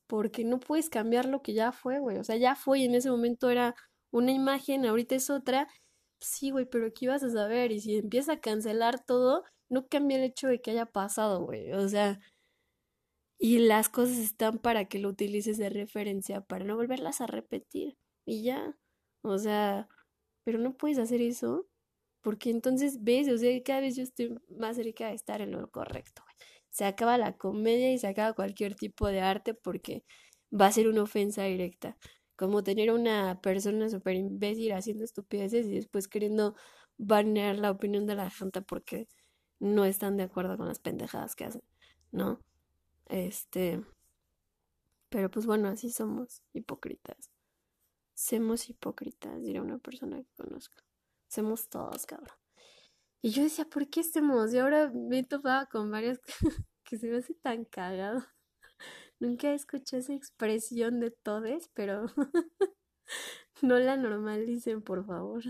porque 0.06 0.44
no 0.44 0.60
puedes 0.60 0.90
cambiar 0.90 1.24
lo 1.24 1.40
que 1.40 1.54
ya 1.54 1.72
fue, 1.72 2.00
güey. 2.00 2.18
O 2.18 2.24
sea, 2.24 2.36
ya 2.36 2.54
fue 2.54 2.84
en 2.84 2.94
ese 2.94 3.10
momento 3.10 3.48
era 3.48 3.74
una 4.12 4.32
imagen, 4.32 4.84
ahorita 4.84 5.14
es 5.14 5.30
otra, 5.30 5.68
sí, 6.20 6.50
güey, 6.50 6.66
pero 6.66 6.92
¿qué 6.92 7.06
ibas 7.06 7.22
a 7.22 7.30
saber? 7.30 7.72
Y 7.72 7.80
si 7.80 7.96
empieza 7.96 8.34
a 8.34 8.40
cancelar 8.40 9.02
todo, 9.02 9.44
no 9.70 9.88
cambia 9.88 10.18
el 10.18 10.24
hecho 10.24 10.48
de 10.48 10.60
que 10.60 10.72
haya 10.72 10.84
pasado, 10.84 11.46
güey. 11.46 11.72
O 11.72 11.88
sea, 11.88 12.20
y 13.38 13.58
las 13.58 13.88
cosas 13.88 14.18
están 14.18 14.58
para 14.58 14.86
que 14.86 14.98
lo 14.98 15.08
utilices 15.10 15.58
de 15.58 15.70
referencia, 15.70 16.40
para 16.42 16.64
no 16.64 16.76
volverlas 16.76 17.20
a 17.20 17.26
repetir. 17.26 17.96
Y 18.26 18.42
ya. 18.42 18.76
O 19.22 19.38
sea, 19.38 19.88
pero 20.44 20.58
no 20.58 20.76
puedes 20.76 20.98
hacer 20.98 21.20
eso. 21.22 21.66
Porque 22.22 22.50
entonces 22.50 23.02
ves, 23.04 23.28
o 23.30 23.38
sea, 23.38 23.62
cada 23.62 23.80
vez 23.80 23.96
yo 23.96 24.02
estoy 24.02 24.36
más 24.58 24.76
cerca 24.76 25.08
de 25.08 25.14
estar 25.14 25.40
en 25.40 25.52
lo 25.52 25.70
correcto. 25.70 26.22
Se 26.70 26.84
acaba 26.84 27.18
la 27.18 27.36
comedia 27.36 27.92
y 27.92 27.98
se 27.98 28.08
acaba 28.08 28.34
cualquier 28.34 28.74
tipo 28.76 29.08
de 29.08 29.20
arte 29.20 29.54
porque 29.54 30.04
va 30.52 30.66
a 30.66 30.72
ser 30.72 30.88
una 30.88 31.02
ofensa 31.02 31.44
directa 31.44 31.96
como 32.38 32.62
tener 32.62 32.92
una 32.92 33.40
persona 33.42 33.88
súper 33.90 34.14
imbécil 34.14 34.72
haciendo 34.72 35.02
estupideces 35.04 35.66
y 35.66 35.74
después 35.74 36.06
queriendo 36.06 36.54
banear 36.96 37.58
la 37.58 37.72
opinión 37.72 38.06
de 38.06 38.14
la 38.14 38.30
gente 38.30 38.62
porque 38.62 39.08
no 39.58 39.84
están 39.84 40.16
de 40.16 40.22
acuerdo 40.24 40.56
con 40.56 40.68
las 40.68 40.78
pendejadas 40.78 41.34
que 41.34 41.46
hacen, 41.46 41.62
¿no? 42.12 42.40
Este, 43.08 43.82
pero 45.08 45.30
pues 45.30 45.46
bueno, 45.46 45.68
así 45.68 45.90
somos 45.90 46.42
hipócritas. 46.52 47.30
Somos 48.14 48.68
hipócritas, 48.68 49.42
dirá 49.42 49.62
una 49.62 49.78
persona 49.78 50.18
que 50.18 50.34
conozco. 50.36 50.82
Somos 51.28 51.68
todos, 51.68 52.04
cabrón. 52.06 52.36
Y 53.22 53.30
yo 53.30 53.42
decía, 53.42 53.64
¿por 53.64 53.88
qué 53.88 54.00
estemos? 54.00 54.52
Y 54.52 54.58
ahora 54.58 54.90
me 54.94 55.20
he 55.20 55.24
topado 55.24 55.66
con 55.70 55.90
varias 55.90 56.20
que 56.84 56.98
se 56.98 57.08
me 57.08 57.18
hace 57.18 57.34
tan 57.34 57.64
cagado. 57.64 58.24
Nunca 59.20 59.52
escuché 59.52 59.98
esa 59.98 60.14
expresión 60.14 61.00
de 61.00 61.10
todes, 61.10 61.70
pero 61.74 62.06
no 63.62 63.78
la 63.78 63.96
normalicen, 63.96 64.82
por 64.82 65.04
favor. 65.04 65.42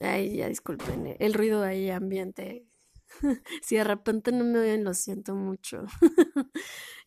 Ay, 0.00 0.36
ya 0.36 0.48
disculpen, 0.48 1.06
eh, 1.06 1.16
el 1.20 1.34
ruido 1.34 1.62
ahí 1.62 1.90
ambiente. 1.90 2.66
si 3.62 3.76
de 3.76 3.84
repente 3.84 4.32
no 4.32 4.44
me 4.44 4.58
oyen, 4.60 4.84
lo 4.84 4.94
siento 4.94 5.34
mucho. 5.34 5.84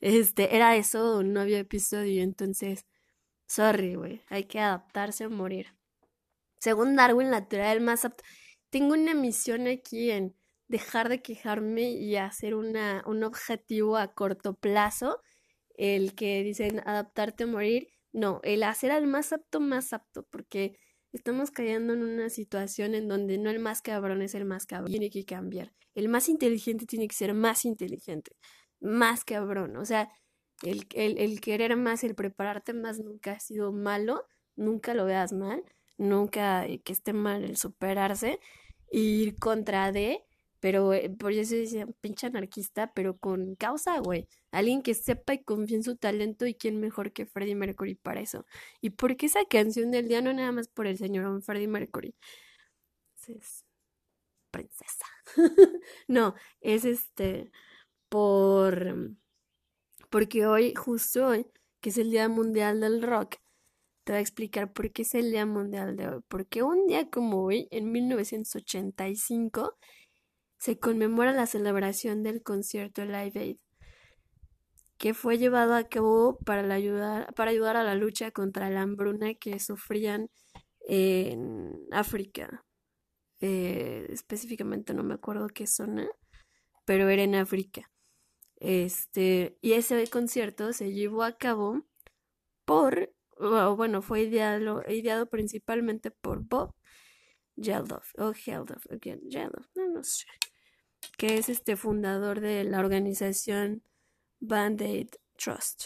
este, 0.02 0.56
era 0.56 0.76
eso, 0.76 1.24
no 1.24 1.42
había 1.42 1.60
episodio, 1.60 2.24
entonces, 2.24 2.86
sorry, 3.48 3.96
güey, 3.96 4.24
hay 4.30 4.46
que 4.46 4.60
adaptarse 4.60 5.26
o 5.26 5.30
morir. 5.30 5.76
Según 6.60 6.96
Darwin, 6.96 7.32
la 7.32 7.48
teoría 7.48 7.70
del 7.70 7.82
más 7.82 8.06
apto. 8.06 8.24
Tengo 8.70 8.94
una 8.94 9.14
misión 9.14 9.68
aquí 9.68 10.12
en 10.12 10.36
dejar 10.68 11.10
de 11.10 11.22
quejarme 11.22 11.92
y 11.92 12.16
hacer 12.18 12.56
una, 12.56 13.04
un 13.08 13.24
objetivo 13.24 13.98
a 13.98 14.14
corto 14.14 14.56
plazo, 14.56 15.22
el 15.76 16.16
que 16.16 16.44
dicen 16.44 16.82
adaptarte 16.86 17.46
o 17.46 17.48
morir, 17.48 17.90
no, 18.12 18.42
el 18.44 18.64
hacer 18.64 18.92
al 18.92 19.08
más 19.08 19.34
apto 19.34 19.60
más 19.60 19.94
apto, 19.94 20.24
porque 20.30 20.78
estamos 21.12 21.52
cayendo 21.52 21.94
en 21.94 22.04
una 22.04 22.30
situación 22.30 22.96
en 22.96 23.08
donde 23.08 23.38
no 23.38 23.50
el 23.50 23.60
más 23.60 23.82
cabrón 23.82 24.22
es 24.22 24.36
el 24.36 24.46
más 24.46 24.66
cabrón, 24.66 24.92
tiene 24.92 25.10
que 25.10 25.26
cambiar. 25.26 25.74
El 25.96 26.10
más 26.10 26.30
inteligente 26.30 26.86
tiene 26.86 27.08
que 27.08 27.16
ser 27.16 27.34
más 27.34 27.66
inteligente, 27.66 28.32
más 28.80 29.26
cabrón, 29.26 29.76
o 29.78 29.86
sea, 29.86 30.10
el, 30.64 30.88
el, 30.94 31.18
el 31.18 31.42
querer 31.42 31.76
más, 31.78 32.04
el 32.04 32.16
prepararte 32.16 32.74
más 32.74 33.00
nunca 33.00 33.34
ha 33.34 33.40
sido 33.40 33.72
malo, 33.72 34.26
nunca 34.56 34.94
lo 34.94 35.06
veas 35.06 35.34
mal, 35.34 35.64
nunca 35.98 36.66
que 36.84 36.94
esté 36.94 37.14
mal 37.14 37.44
el 37.44 37.58
superarse, 37.58 38.40
ir 38.92 39.36
contra 39.38 39.92
de 39.92 40.24
pero 40.60 40.94
eh, 40.94 41.10
por 41.10 41.32
eso 41.34 41.56
decía, 41.56 41.88
pinche 42.02 42.28
anarquista, 42.28 42.92
pero 42.94 43.18
con 43.18 43.56
causa, 43.56 44.00
güey. 44.00 44.28
Alguien 44.52 44.82
que 44.82 44.94
sepa 44.94 45.34
y 45.34 45.44
confíe 45.44 45.78
en 45.78 45.84
su 45.84 45.96
talento 45.98 46.46
y 46.48 46.56
quién 46.56 46.80
mejor 46.80 47.14
que 47.14 47.26
Freddie 47.26 47.56
Mercury 47.56 47.96
para 47.96 48.22
eso. 48.22 48.46
¿Y 48.82 48.92
por 48.92 49.18
qué 49.18 49.28
esa 49.28 49.46
canción 49.46 49.92
del 49.92 50.08
día 50.08 50.22
no 50.22 50.34
nada 50.34 50.52
más 50.52 50.68
por 50.70 50.88
el 50.88 50.98
señor 50.98 51.42
Freddie 51.44 51.68
Mercury? 51.68 52.16
Es 53.28 53.64
princesa. 54.52 55.06
no, 56.08 56.36
es 56.62 56.86
este 56.86 57.52
por 58.10 59.16
porque 60.10 60.48
hoy, 60.48 60.74
justo 60.76 61.28
hoy, 61.28 61.46
que 61.82 61.90
es 61.90 61.98
el 62.00 62.10
Día 62.12 62.28
Mundial 62.30 62.80
del 62.82 63.02
Rock, 63.04 63.36
te 64.04 64.14
voy 64.14 64.18
a 64.18 64.22
explicar 64.22 64.74
por 64.74 64.92
qué 64.92 65.04
es 65.04 65.14
el 65.16 65.32
Día 65.32 65.46
Mundial 65.46 65.96
de 65.96 66.08
hoy. 66.08 66.22
Porque 66.28 66.64
un 66.64 66.88
día 66.88 67.10
como 67.10 67.44
hoy, 67.44 67.68
en 67.72 67.92
1985, 67.92 69.78
se 70.60 70.78
conmemora 70.78 71.32
la 71.32 71.48
celebración 71.48 72.22
del 72.22 72.44
concierto 72.44 73.06
Live 73.06 73.40
Aid, 73.40 73.58
que 74.98 75.14
fue 75.14 75.38
llevado 75.38 75.74
a 75.74 75.88
cabo 75.88 76.38
para 76.46 76.74
ayudar, 76.74 77.34
para 77.34 77.52
ayudar 77.52 77.78
a 77.78 77.84
la 77.84 77.96
lucha 77.96 78.32
contra 78.32 78.70
la 78.70 78.82
hambruna 78.82 79.34
que 79.36 79.60
sufrían 79.60 80.30
en 80.82 81.74
África. 81.92 82.66
Eh, 83.40 84.08
específicamente 84.10 84.94
no 84.94 85.04
me 85.04 85.14
acuerdo 85.14 85.48
qué 85.48 85.66
zona, 85.66 86.10
pero 86.86 87.08
era 87.08 87.24
en 87.24 87.36
África. 87.36 87.90
Este, 88.58 89.58
y 89.62 89.74
ese 89.74 90.06
concierto 90.10 90.74
se 90.74 90.92
llevó 90.92 91.24
a 91.24 91.38
cabo 91.38 91.86
por, 92.66 93.14
bueno, 93.38 94.02
fue 94.02 94.24
ideado, 94.24 94.84
ideado 94.90 95.30
principalmente 95.30 96.12
por 96.12 96.44
Bob 96.44 96.76
Geldof, 97.56 98.14
o 98.18 98.34
Geldof, 98.34 98.86
Geldof, 99.02 99.68
no, 99.76 99.88
no 99.88 100.04
sé, 100.04 100.26
que 101.18 101.38
es 101.38 101.50
este 101.50 101.76
fundador 101.76 102.40
de 102.40 102.64
la 102.64 102.80
organización 102.80 103.84
Band-Aid 104.40 105.10
Trust. 105.38 105.86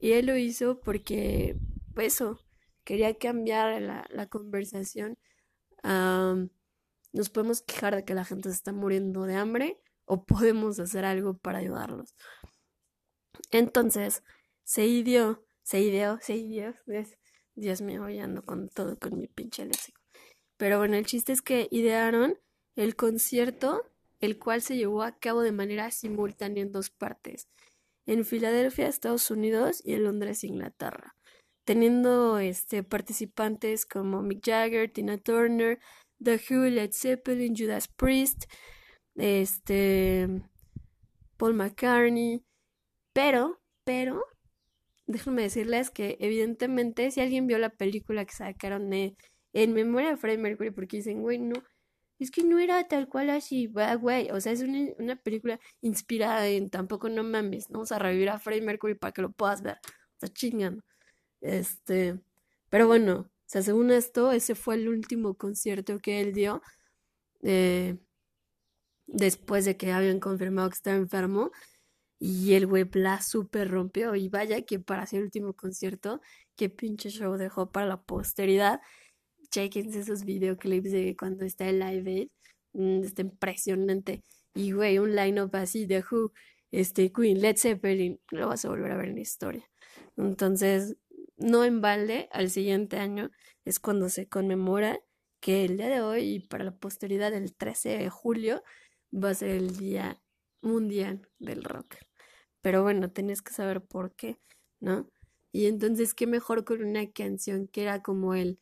Y 0.00 0.12
él 0.12 0.26
lo 0.26 0.36
hizo 0.36 0.80
porque, 0.80 1.56
pues, 1.94 2.14
eso, 2.14 2.40
quería 2.84 3.14
cambiar 3.18 3.80
la, 3.82 4.06
la 4.10 4.26
conversación. 4.26 5.18
nos 5.82 7.30
podemos 7.30 7.62
quejar 7.62 7.96
de 7.96 8.04
que 8.04 8.14
la 8.14 8.24
gente 8.24 8.48
se 8.48 8.54
está 8.54 8.72
muriendo 8.72 9.24
de 9.24 9.36
hambre 9.36 9.80
o 10.04 10.24
podemos 10.24 10.78
hacer 10.80 11.04
algo 11.04 11.36
para 11.36 11.58
ayudarlos. 11.58 12.14
Entonces, 13.50 14.22
se 14.64 14.86
ideó, 14.86 15.44
se 15.62 15.80
ideó, 15.80 16.18
se 16.20 16.36
ideó, 16.36 16.74
Dios 17.54 17.80
mío, 17.80 18.04
hoy 18.04 18.18
ando 18.20 18.44
con 18.44 18.68
todo, 18.68 18.98
con 18.98 19.18
mi 19.18 19.26
pinche 19.26 19.64
léxico. 19.64 20.00
Pero 20.56 20.78
bueno, 20.78 20.96
el 20.96 21.06
chiste 21.06 21.32
es 21.32 21.42
que 21.42 21.68
idearon 21.70 22.38
el 22.76 22.96
concierto, 22.96 23.82
el 24.20 24.38
cual 24.38 24.62
se 24.62 24.76
llevó 24.76 25.02
a 25.02 25.18
cabo 25.18 25.42
de 25.42 25.52
manera 25.52 25.90
simultánea 25.90 26.62
en 26.62 26.72
dos 26.72 26.90
partes, 26.90 27.48
en 28.06 28.24
Filadelfia, 28.24 28.88
Estados 28.88 29.30
Unidos, 29.30 29.82
y 29.84 29.94
en 29.94 30.04
Londres, 30.04 30.44
Inglaterra, 30.44 31.14
teniendo 31.64 32.38
este, 32.38 32.82
participantes 32.82 33.86
como 33.86 34.22
Mick 34.22 34.44
Jagger, 34.44 34.90
Tina 34.90 35.18
Turner, 35.18 35.78
The 36.22 36.40
Who, 36.48 36.64
Led 36.64 36.92
Zeppelin, 36.92 37.54
Judas 37.56 37.88
Priest, 37.88 38.44
este, 39.14 40.28
Paul 41.36 41.54
McCartney, 41.54 42.42
pero, 43.12 43.60
pero, 43.84 44.24
déjenme 45.06 45.42
decirles 45.42 45.90
que 45.90 46.16
evidentemente 46.20 47.10
si 47.10 47.20
alguien 47.20 47.46
vio 47.46 47.58
la 47.58 47.70
película 47.70 48.24
que 48.24 48.34
sacaron 48.34 48.92
En 48.92 49.72
memoria 49.72 50.10
de 50.10 50.16
Freddie 50.16 50.38
Mercury, 50.42 50.70
porque 50.70 50.98
dicen, 50.98 51.22
güey, 51.22 51.38
no, 51.38 51.54
es 52.18 52.30
que 52.30 52.44
no 52.44 52.58
era 52.58 52.86
tal 52.88 53.08
cual 53.08 53.30
así, 53.30 53.66
güey, 53.66 54.30
o 54.30 54.40
sea, 54.40 54.52
es 54.52 54.62
una, 54.62 55.16
película 55.16 55.60
inspirada 55.80 56.46
en 56.48 56.70
tampoco 56.70 57.08
no 57.08 57.22
mames, 57.24 57.68
vamos 57.68 57.92
a 57.92 57.98
revivir 57.98 58.30
a 58.30 58.38
Freddie 58.38 58.62
Mercury 58.62 58.94
para 58.94 59.12
que 59.12 59.22
lo 59.22 59.32
puedas 59.32 59.62
ver, 59.62 59.78
o 60.16 60.20
sea, 60.20 60.28
chingando, 60.28 60.82
este, 61.40 62.20
pero 62.70 62.86
bueno, 62.86 63.20
o 63.20 63.30
sea, 63.50 63.62
según 63.62 63.90
esto, 63.90 64.32
ese 64.32 64.54
fue 64.54 64.74
el 64.76 64.88
último 64.88 65.34
concierto 65.34 65.98
que 66.00 66.20
él 66.20 66.34
dio, 66.34 66.62
eh, 67.42 67.96
después 69.08 69.64
de 69.64 69.76
que 69.76 69.92
habían 69.92 70.20
confirmado 70.20 70.68
que 70.70 70.74
estaba 70.74 70.96
enfermo. 70.96 71.50
Y 72.20 72.54
el 72.54 72.66
güey 72.66 72.88
la 72.94 73.22
super 73.22 73.70
rompió. 73.70 74.14
Y 74.16 74.28
vaya 74.28 74.62
que 74.62 74.78
para 74.80 75.04
el 75.12 75.22
último 75.22 75.54
concierto, 75.54 76.20
qué 76.56 76.68
pinche 76.70 77.10
show 77.10 77.36
dejó 77.36 77.72
para 77.72 77.86
la 77.86 78.02
posteridad. 78.02 78.80
Chequense 79.50 80.00
esos 80.00 80.24
videoclips 80.24 80.90
de 80.92 81.16
cuando 81.16 81.44
está 81.44 81.68
en 81.68 81.80
Live 81.80 82.10
Aid. 82.10 82.28
Mm, 82.74 83.04
está 83.04 83.22
impresionante. 83.22 84.22
Y 84.54 84.72
güey, 84.72 84.98
un 84.98 85.14
line-up 85.14 85.54
así 85.56 85.86
de 85.86 86.00
Who, 86.10 86.32
este, 86.70 87.12
Queen, 87.12 87.40
Led 87.40 87.56
Zeppelin, 87.56 88.20
lo 88.30 88.48
vas 88.48 88.64
a 88.64 88.68
volver 88.68 88.92
a 88.92 88.96
ver 88.96 89.08
en 89.10 89.18
historia. 89.18 89.68
Entonces, 90.16 90.96
no 91.36 91.64
en 91.64 91.80
balde, 91.80 92.28
al 92.32 92.50
siguiente 92.50 92.98
año 92.98 93.30
es 93.64 93.78
cuando 93.80 94.08
se 94.08 94.28
conmemora 94.28 95.00
que 95.40 95.64
el 95.64 95.76
día 95.76 95.88
de 95.88 96.00
hoy 96.00 96.22
y 96.34 96.40
para 96.40 96.64
la 96.64 96.76
posteridad, 96.76 97.32
el 97.34 97.54
13 97.54 97.98
de 97.98 98.10
julio, 98.10 98.62
va 99.12 99.30
a 99.30 99.34
ser 99.34 99.50
el 99.50 99.76
Día 99.76 100.20
Mundial 100.62 101.28
del 101.38 101.62
Rock. 101.64 101.96
Pero 102.60 102.82
bueno, 102.82 103.10
tenés 103.12 103.42
que 103.42 103.52
saber 103.52 103.82
por 103.82 104.14
qué, 104.16 104.38
¿no? 104.80 105.10
Y 105.52 105.66
entonces, 105.66 106.14
qué 106.14 106.26
mejor 106.26 106.64
con 106.64 106.82
una 106.84 107.10
canción 107.10 107.68
que 107.68 107.82
era 107.82 108.02
como 108.02 108.34
él, 108.34 108.60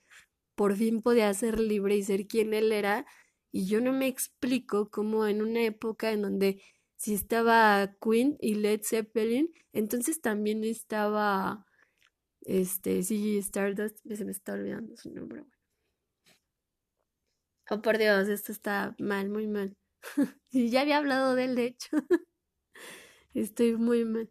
por 0.57 0.75
fin 0.77 1.03
podía 1.03 1.33
ser 1.35 1.61
libre 1.61 1.97
y 1.97 2.03
ser 2.03 2.27
quien 2.27 2.55
él 2.55 2.73
era. 2.73 3.07
Y 3.53 3.66
yo 3.69 3.81
no 3.81 3.92
me 3.92 4.09
explico 4.09 4.90
cómo 4.90 5.27
en 5.27 5.42
una 5.42 5.62
época 5.62 6.11
en 6.11 6.23
donde 6.23 6.62
si 6.97 7.14
estaba 7.14 7.95
Queen 8.01 8.37
y 8.40 8.55
Led 8.55 8.81
Zeppelin, 8.83 9.53
entonces 9.73 10.21
también 10.21 10.64
estaba, 10.64 11.66
este, 12.42 13.03
sí, 13.03 13.38
Stardust, 13.38 13.99
se 14.07 14.25
me 14.25 14.33
está 14.33 14.55
olvidando 14.55 14.97
su 14.97 15.11
nombre. 15.11 15.45
Oh, 17.71 17.83
por 17.83 17.99
Dios, 17.99 18.29
esto 18.29 18.53
está 18.53 18.95
mal, 18.99 19.29
muy 19.29 19.47
mal. 19.47 19.77
ya 20.51 20.81
había 20.81 20.99
hablado 20.99 21.35
de 21.35 21.45
él, 21.45 21.55
de 21.55 21.64
hecho. 21.66 21.88
Estoy 23.35 23.77
muy 23.77 24.05
mal. 24.05 24.31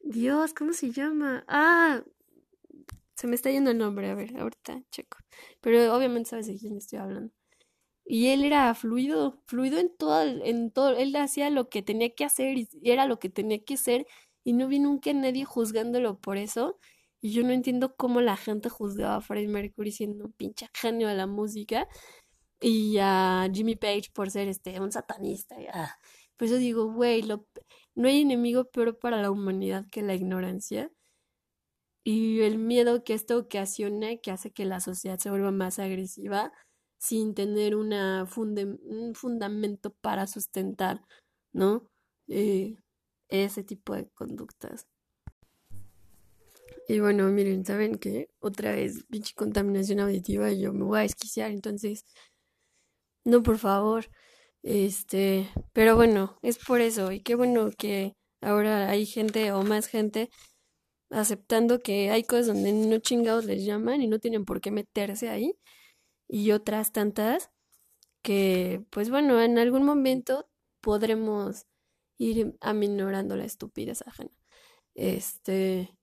Dios, 0.00 0.54
¿cómo 0.54 0.72
se 0.72 0.92
llama? 0.92 1.44
Ah, 1.48 2.04
se 3.16 3.26
me 3.26 3.34
está 3.34 3.50
yendo 3.50 3.70
el 3.70 3.78
nombre. 3.78 4.10
A 4.10 4.14
ver, 4.14 4.36
ahorita 4.38 4.82
checo. 4.90 5.18
Pero 5.60 5.94
obviamente 5.96 6.30
sabes 6.30 6.46
de 6.46 6.56
quién 6.58 6.76
estoy 6.76 6.98
hablando. 6.98 7.32
Y 8.04 8.28
él 8.28 8.44
era 8.44 8.72
fluido, 8.74 9.42
fluido 9.46 9.78
en 9.78 9.94
todo, 9.96 10.22
en 10.22 10.70
todo. 10.70 10.96
Él 10.96 11.14
hacía 11.16 11.50
lo 11.50 11.68
que 11.68 11.82
tenía 11.82 12.14
que 12.14 12.24
hacer 12.24 12.58
y 12.58 12.68
era 12.82 13.06
lo 13.06 13.18
que 13.18 13.30
tenía 13.30 13.64
que 13.64 13.76
ser. 13.76 14.06
Y 14.44 14.52
no 14.52 14.68
vi 14.68 14.78
nunca 14.78 15.12
nadie 15.12 15.44
juzgándolo 15.44 16.20
por 16.20 16.36
eso. 16.38 16.78
Y 17.20 17.32
yo 17.32 17.42
no 17.42 17.52
entiendo 17.52 17.96
cómo 17.96 18.20
la 18.20 18.36
gente 18.36 18.68
juzgaba 18.68 19.16
a 19.16 19.20
Freddie 19.20 19.48
Mercury 19.48 19.90
siendo 19.92 20.26
un 20.26 20.32
pinche 20.32 20.68
genio 20.74 21.08
de 21.08 21.14
la 21.16 21.26
música 21.26 21.88
y 22.60 22.98
a 23.00 23.48
Jimmy 23.52 23.76
Page 23.76 24.10
por 24.14 24.30
ser 24.30 24.48
este 24.48 24.80
un 24.80 24.92
satanista. 24.92 25.56
Ah. 25.72 25.98
Por 26.36 26.46
eso 26.46 26.56
digo, 26.56 26.92
güey, 26.92 27.22
no 27.94 28.08
hay 28.08 28.20
enemigo 28.20 28.66
peor 28.66 28.98
para 28.98 29.22
la 29.22 29.30
humanidad 29.30 29.86
que 29.90 30.02
la 30.02 30.14
ignorancia 30.14 30.90
y 32.06 32.42
el 32.42 32.58
miedo 32.58 33.02
que 33.02 33.14
esto 33.14 33.36
ocasiona 33.36 34.16
que 34.18 34.30
hace 34.30 34.52
que 34.52 34.64
la 34.64 34.78
sociedad 34.78 35.18
se 35.18 35.28
vuelva 35.28 35.50
más 35.50 35.80
agresiva 35.80 36.52
sin 36.98 37.34
tener 37.34 37.74
una 37.74 38.28
un 38.36 39.12
fundamento 39.16 39.92
para 40.00 40.28
sustentar, 40.28 41.02
¿no? 41.52 41.90
Eh, 42.28 42.76
ese 43.28 43.64
tipo 43.64 43.92
de 43.96 44.08
conductas. 44.10 44.86
Y 46.86 47.00
bueno, 47.00 47.28
miren, 47.30 47.64
¿saben 47.66 47.96
qué? 47.98 48.28
Otra 48.38 48.70
vez, 48.70 49.04
pinche 49.10 49.34
contaminación 49.34 49.98
auditiva 49.98 50.52
y 50.52 50.60
yo 50.60 50.72
me 50.72 50.84
voy 50.84 51.00
a 51.00 51.04
esquiciar, 51.04 51.50
entonces 51.50 52.04
no, 53.24 53.42
por 53.42 53.58
favor. 53.58 54.06
Este, 54.62 55.50
pero 55.72 55.96
bueno, 55.96 56.38
es 56.42 56.58
por 56.58 56.80
eso. 56.80 57.10
Y 57.10 57.20
qué 57.20 57.34
bueno 57.34 57.70
que 57.76 58.14
ahora 58.40 58.88
hay 58.90 59.06
gente 59.06 59.50
o 59.50 59.64
más 59.64 59.88
gente 59.88 60.30
aceptando 61.10 61.80
que 61.80 62.10
hay 62.10 62.24
cosas 62.24 62.48
donde 62.48 62.72
no 62.72 62.98
chingados 62.98 63.44
les 63.44 63.64
llaman 63.64 64.02
y 64.02 64.08
no 64.08 64.18
tienen 64.18 64.44
por 64.44 64.60
qué 64.60 64.70
meterse 64.70 65.28
ahí. 65.28 65.56
Y 66.28 66.52
otras 66.52 66.92
tantas 66.92 67.50
que, 68.22 68.84
pues 68.90 69.10
bueno, 69.10 69.40
en 69.42 69.58
algún 69.58 69.84
momento 69.84 70.48
podremos 70.82 71.66
ir 72.18 72.56
aminorando 72.60 73.36
la 73.36 73.44
estupidez 73.44 74.02
ajena. 74.06 74.30
Este, 74.94 75.96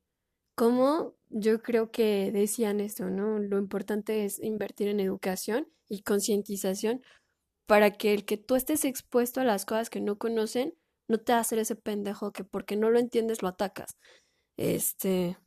como 0.56 1.16
yo 1.30 1.62
creo 1.62 1.92
que 1.92 2.32
decían 2.32 2.80
esto, 2.80 3.10
¿no? 3.10 3.40
Lo 3.40 3.58
importante 3.58 4.26
es 4.26 4.42
invertir 4.42 4.88
en 4.88 5.00
educación 5.00 5.68
y 5.90 6.04
concientización 6.04 7.02
para 7.68 7.92
que 7.92 8.14
el 8.14 8.26
que 8.26 8.38
tú 8.38 8.56
estés 8.56 8.86
expuesto 8.86 9.42
a 9.42 9.46
las 9.46 9.66
cosas 9.66 9.90
que 9.90 10.02
no 10.02 10.18
conocen 10.18 10.76
no 11.08 11.18
te 11.18 11.34
va 11.34 11.40
a 11.40 11.42
hacer 11.42 11.60
ese 11.60 11.76
pendejo 11.76 12.32
que 12.32 12.44
porque 12.44 12.76
no 12.76 12.90
lo 12.92 13.00
entiendes 13.00 13.42
lo 13.42 13.50
atacas. 13.50 13.98
Este, 14.58 15.38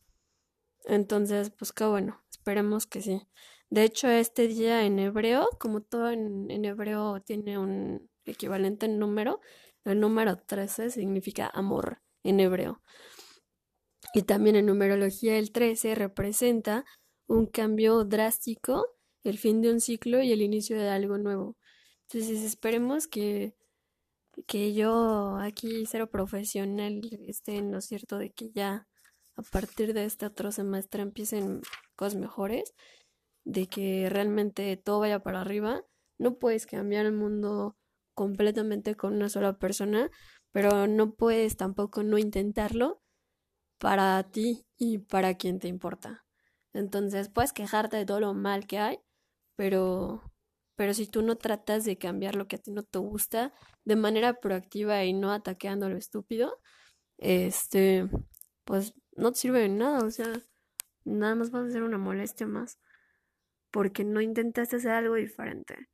entonces, 0.84 1.50
pues 1.50 1.72
qué 1.72 1.84
bueno, 1.84 2.22
esperemos 2.30 2.86
que 2.86 3.02
sí. 3.02 3.22
De 3.70 3.82
hecho, 3.84 4.08
este 4.08 4.46
día 4.48 4.84
en 4.84 4.98
hebreo, 4.98 5.48
como 5.58 5.82
todo 5.82 6.10
en, 6.10 6.64
hebreo 6.64 7.20
tiene 7.20 7.58
un 7.58 8.08
equivalente 8.24 8.86
en 8.86 8.98
número, 8.98 9.40
el 9.84 10.00
número 10.00 10.36
13 10.36 10.90
significa 10.90 11.48
amor 11.52 12.02
en 12.22 12.40
hebreo. 12.40 12.82
Y 14.14 14.22
también 14.22 14.56
en 14.56 14.66
numerología 14.66 15.38
el 15.38 15.52
13 15.52 15.94
representa 15.94 16.84
un 17.26 17.46
cambio 17.46 18.04
drástico 18.04 18.96
el 19.24 19.38
fin 19.38 19.60
de 19.60 19.72
un 19.72 19.80
ciclo 19.80 20.22
y 20.22 20.32
el 20.32 20.42
inicio 20.42 20.78
de 20.78 20.88
algo 20.88 21.18
nuevo. 21.18 21.56
Entonces 22.08 22.42
esperemos 22.44 23.08
que, 23.08 23.56
que 24.46 24.72
yo 24.74 25.36
aquí, 25.38 25.84
cero 25.86 26.08
profesional, 26.10 27.00
esté 27.26 27.56
en 27.56 27.72
lo 27.72 27.80
cierto 27.80 28.18
de 28.18 28.30
que 28.30 28.50
ya 28.52 28.86
a 29.36 29.42
partir 29.42 29.94
de 29.94 30.04
este 30.04 30.26
otro 30.26 30.52
semestre 30.52 31.02
empiecen 31.02 31.62
cosas 31.94 32.16
mejores, 32.16 32.74
de 33.44 33.68
que 33.68 34.08
realmente 34.10 34.76
todo 34.76 35.00
vaya 35.00 35.20
para 35.20 35.40
arriba. 35.40 35.82
No 36.18 36.38
puedes 36.38 36.66
cambiar 36.66 37.06
el 37.06 37.12
mundo 37.12 37.76
completamente 38.14 38.96
con 38.96 39.14
una 39.14 39.28
sola 39.28 39.58
persona, 39.58 40.10
pero 40.52 40.86
no 40.86 41.14
puedes 41.14 41.56
tampoco 41.56 42.02
no 42.02 42.18
intentarlo 42.18 43.00
para 43.78 44.22
ti 44.30 44.66
y 44.76 44.98
para 44.98 45.34
quien 45.34 45.58
te 45.60 45.68
importa. 45.68 46.24
Entonces 46.72 47.28
puedes 47.28 47.52
quejarte 47.52 47.96
de 47.98 48.06
todo 48.06 48.20
lo 48.20 48.34
mal 48.34 48.66
que 48.66 48.78
hay, 48.78 48.98
pero 49.56 50.22
pero 50.76 50.94
si 50.94 51.06
tú 51.06 51.22
no 51.22 51.36
tratas 51.36 51.84
de 51.84 51.98
cambiar 51.98 52.36
lo 52.36 52.46
que 52.46 52.56
a 52.56 52.58
ti 52.58 52.70
no 52.70 52.82
te 52.82 52.98
gusta 52.98 53.52
de 53.84 53.96
manera 53.96 54.34
proactiva 54.40 55.04
y 55.04 55.14
no 55.14 55.32
ataqueando 55.32 55.88
lo 55.88 55.96
estúpido, 55.96 56.58
este, 57.18 58.08
pues 58.64 58.94
no 59.16 59.32
te 59.32 59.38
sirve 59.38 59.60
de 59.60 59.68
nada, 59.68 60.04
o 60.04 60.10
sea, 60.10 60.32
nada 61.04 61.34
más 61.34 61.54
va 61.54 61.64
a 61.64 61.70
ser 61.70 61.82
una 61.82 61.98
molestia 61.98 62.46
más, 62.46 62.78
porque 63.70 64.04
no 64.04 64.20
intentaste 64.20 64.76
hacer 64.76 64.92
algo 64.92 65.14
diferente. 65.14 65.88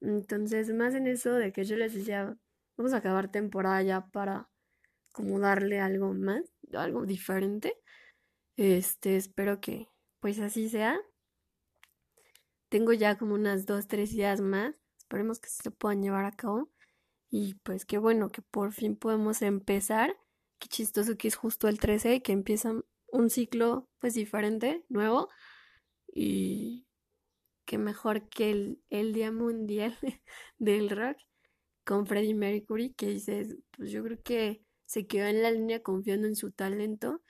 Entonces, 0.00 0.72
más 0.74 0.94
en 0.94 1.06
eso 1.06 1.32
de 1.34 1.52
que 1.52 1.64
yo 1.64 1.76
les 1.76 1.94
decía, 1.94 2.36
vamos 2.76 2.92
a 2.92 2.98
acabar 2.98 3.30
temporada 3.30 3.82
ya 3.82 4.06
para 4.08 4.48
como 5.12 5.38
darle 5.38 5.80
algo 5.80 6.14
más, 6.14 6.42
algo 6.72 7.06
diferente. 7.06 7.76
Este, 8.56 9.16
espero 9.16 9.60
que 9.60 9.88
pues 10.20 10.38
así 10.40 10.68
sea. 10.68 11.00
Tengo 12.68 12.92
ya 12.92 13.18
como 13.18 13.34
unas 13.34 13.66
dos, 13.66 13.86
tres 13.86 14.12
ideas 14.14 14.40
más. 14.40 14.74
Esperemos 14.98 15.40
que 15.40 15.48
se 15.48 15.70
puedan 15.70 16.02
llevar 16.02 16.24
a 16.24 16.32
cabo. 16.32 16.70
Y 17.30 17.54
pues 17.62 17.84
qué 17.84 17.98
bueno 17.98 18.30
que 18.30 18.42
por 18.42 18.72
fin 18.72 18.96
podemos 18.96 19.42
empezar. 19.42 20.16
Qué 20.62 20.68
chistoso 20.68 21.16
que 21.16 21.26
es 21.26 21.34
justo 21.34 21.66
el 21.66 21.80
13, 21.80 22.22
que 22.22 22.30
empieza 22.30 22.72
un 23.08 23.30
ciclo 23.30 23.88
pues 23.98 24.14
diferente, 24.14 24.84
nuevo. 24.88 25.28
Y 26.14 26.86
qué 27.66 27.78
mejor 27.78 28.28
que 28.28 28.52
el, 28.52 28.82
el 28.90 29.12
Día 29.12 29.32
Mundial 29.32 29.98
del 30.58 30.90
Rock 30.90 31.18
con 31.84 32.06
Freddie 32.06 32.34
Mercury, 32.34 32.94
que 32.94 33.08
dices, 33.08 33.56
pues 33.72 33.90
yo 33.90 34.04
creo 34.04 34.22
que 34.22 34.62
se 34.86 35.08
quedó 35.08 35.26
en 35.26 35.42
la 35.42 35.50
línea 35.50 35.82
confiando 35.82 36.28
en 36.28 36.36
su 36.36 36.52
talento, 36.52 37.22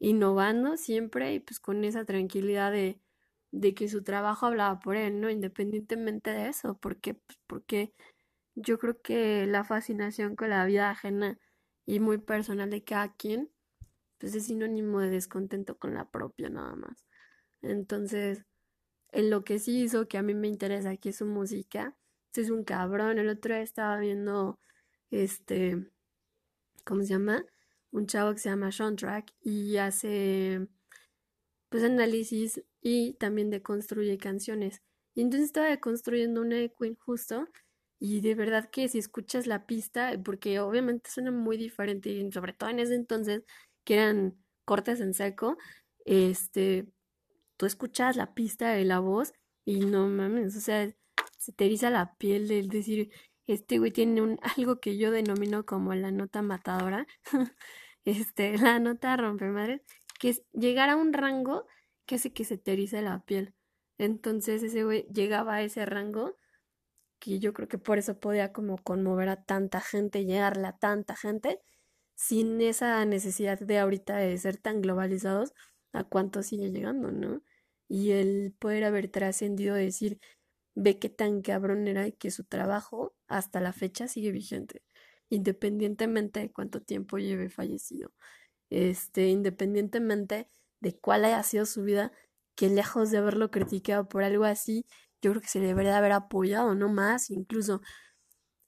innovando 0.00 0.76
siempre 0.76 1.34
y 1.34 1.40
pues 1.40 1.60
con 1.60 1.84
esa 1.84 2.04
tranquilidad 2.04 2.72
de 2.72 3.00
de 3.52 3.74
que 3.74 3.88
su 3.88 4.04
trabajo 4.04 4.46
hablaba 4.46 4.80
por 4.80 4.96
él, 4.96 5.20
¿no? 5.20 5.30
Independientemente 5.30 6.30
de 6.32 6.48
eso, 6.48 6.78
porque, 6.78 7.14
pues, 7.14 7.38
porque 7.48 7.94
yo 8.56 8.78
creo 8.78 9.00
que 9.02 9.46
la 9.46 9.64
fascinación 9.64 10.36
con 10.36 10.50
la 10.50 10.64
vida 10.66 10.90
ajena 10.90 11.38
y 11.90 11.98
muy 11.98 12.18
personal 12.18 12.70
de 12.70 12.84
cada 12.84 13.12
quien, 13.16 13.50
pues 14.18 14.32
es 14.36 14.46
sinónimo 14.46 15.00
de 15.00 15.10
descontento 15.10 15.76
con 15.76 15.92
la 15.92 16.08
propia 16.08 16.48
nada 16.48 16.76
más. 16.76 17.04
Entonces, 17.62 18.44
en 19.10 19.28
lo 19.28 19.42
que 19.42 19.58
sí 19.58 19.82
hizo 19.82 20.06
que 20.06 20.16
a 20.16 20.22
mí 20.22 20.32
me 20.34 20.46
interesa, 20.46 20.96
que 20.96 21.08
es 21.08 21.16
su 21.16 21.26
música, 21.26 21.96
pues, 22.32 22.46
es 22.46 22.52
un 22.52 22.62
cabrón. 22.62 23.18
El 23.18 23.28
otro 23.28 23.54
día 23.54 23.62
estaba 23.64 23.98
viendo, 23.98 24.60
este, 25.10 25.90
¿cómo 26.84 27.02
se 27.02 27.08
llama? 27.08 27.44
Un 27.90 28.06
chavo 28.06 28.34
que 28.34 28.38
se 28.38 28.50
llama 28.50 28.70
Sean 28.70 28.94
Track 28.94 29.32
y 29.40 29.76
hace, 29.78 30.68
pues, 31.70 31.82
análisis 31.82 32.62
y 32.80 33.14
también 33.14 33.50
deconstruye 33.50 34.16
canciones. 34.16 34.80
Y 35.14 35.22
entonces 35.22 35.46
estaba 35.46 35.66
deconstruyendo 35.68 36.40
una 36.40 36.54
de 36.56 36.72
Queen 36.72 36.94
justo 37.00 37.48
y 38.00 38.22
de 38.22 38.34
verdad 38.34 38.70
que 38.70 38.88
si 38.88 38.98
escuchas 38.98 39.46
la 39.46 39.66
pista, 39.66 40.12
porque 40.24 40.58
obviamente 40.58 41.10
suena 41.10 41.30
muy 41.30 41.58
diferente 41.58 42.08
y 42.08 42.32
sobre 42.32 42.54
todo 42.54 42.70
en 42.70 42.78
ese 42.80 42.94
entonces 42.94 43.44
que 43.84 43.94
eran 43.94 44.42
cortes 44.64 45.00
en 45.00 45.12
seco, 45.12 45.58
este, 46.06 46.86
tú 47.58 47.66
escuchas 47.66 48.16
la 48.16 48.32
pista 48.32 48.70
de 48.70 48.86
la 48.86 49.00
voz 49.00 49.34
y 49.66 49.80
no 49.80 50.08
mames, 50.08 50.56
o 50.56 50.60
sea, 50.60 50.90
se 51.38 51.52
te 51.52 51.66
eriza 51.66 51.90
la 51.90 52.16
piel 52.16 52.48
de 52.48 52.62
decir, 52.62 53.10
este 53.46 53.78
güey 53.78 53.90
tiene 53.90 54.22
un, 54.22 54.38
algo 54.56 54.80
que 54.80 54.96
yo 54.96 55.10
denomino 55.10 55.66
como 55.66 55.94
la 55.94 56.10
nota 56.10 56.40
matadora, 56.40 57.06
este, 58.06 58.56
la 58.56 58.78
nota 58.78 59.16
rompemadres, 59.18 59.82
que 60.18 60.30
es 60.30 60.42
llegar 60.52 60.88
a 60.88 60.96
un 60.96 61.12
rango 61.12 61.66
que 62.06 62.14
hace 62.14 62.32
que 62.32 62.44
se 62.44 62.56
te 62.56 62.76
la 63.02 63.20
piel. 63.24 63.54
Entonces 63.98 64.62
ese 64.62 64.84
güey 64.84 65.06
llegaba 65.12 65.56
a 65.56 65.62
ese 65.62 65.84
rango 65.84 66.38
que 67.20 67.38
yo 67.38 67.52
creo 67.52 67.68
que 67.68 67.78
por 67.78 67.98
eso 67.98 68.18
podía 68.20 68.52
como 68.52 68.78
conmover 68.78 69.28
a 69.28 69.44
tanta 69.44 69.80
gente, 69.80 70.24
llegarle 70.24 70.66
a 70.68 70.78
tanta 70.78 71.16
gente, 71.16 71.60
sin 72.16 72.60
esa 72.60 73.04
necesidad 73.06 73.58
de 73.60 73.78
ahorita 73.78 74.16
de 74.18 74.36
ser 74.38 74.56
tan 74.58 74.82
globalizados, 74.82 75.52
a 75.92 76.04
cuánto 76.04 76.42
sigue 76.42 76.70
llegando, 76.70 77.10
¿no? 77.12 77.42
Y 77.88 78.12
el 78.12 78.54
poder 78.58 78.84
haber 78.84 79.08
trascendido, 79.10 79.74
decir, 79.74 80.20
ve 80.74 80.98
qué 80.98 81.08
tan 81.10 81.42
cabrón 81.42 81.88
era 81.88 82.06
y 82.06 82.12
que 82.12 82.30
su 82.30 82.44
trabajo 82.44 83.14
hasta 83.28 83.60
la 83.60 83.72
fecha 83.72 84.08
sigue 84.08 84.32
vigente, 84.32 84.82
independientemente 85.30 86.40
de 86.40 86.52
cuánto 86.52 86.82
tiempo 86.82 87.18
lleve 87.18 87.50
fallecido, 87.50 88.12
este, 88.70 89.28
independientemente 89.28 90.48
de 90.80 90.98
cuál 90.98 91.24
haya 91.24 91.42
sido 91.42 91.66
su 91.66 91.82
vida, 91.82 92.12
que 92.56 92.68
lejos 92.68 93.10
de 93.10 93.18
haberlo 93.18 93.50
criticado 93.50 94.08
por 94.08 94.22
algo 94.22 94.44
así, 94.44 94.86
yo 95.22 95.30
creo 95.32 95.42
que 95.42 95.48
se 95.48 95.60
debería 95.60 95.98
haber 95.98 96.12
apoyado, 96.12 96.74
no 96.74 96.88
más, 96.88 97.30
incluso. 97.30 97.80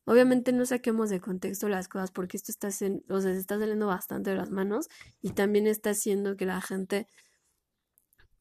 Obviamente 0.05 0.53
no 0.53 0.67
saquemos 0.67 1.11
de 1.11 1.21
contexto 1.21 1.69
las 1.69 1.89
cosas 1.89 2.11
porque 2.11 2.37
esto 2.37 2.51
está, 2.51 2.69
o 2.69 3.21
sea, 3.21 3.33
se 3.33 3.39
está 3.39 3.59
saliendo 3.59 3.87
bastante 3.87 4.31
de 4.31 4.37
las 4.37 4.51
manos 4.51 4.89
y 5.21 5.31
también 5.31 5.67
está 5.67 5.91
haciendo 5.91 6.37
que 6.37 6.45
la 6.47 6.61
gente, 6.61 7.07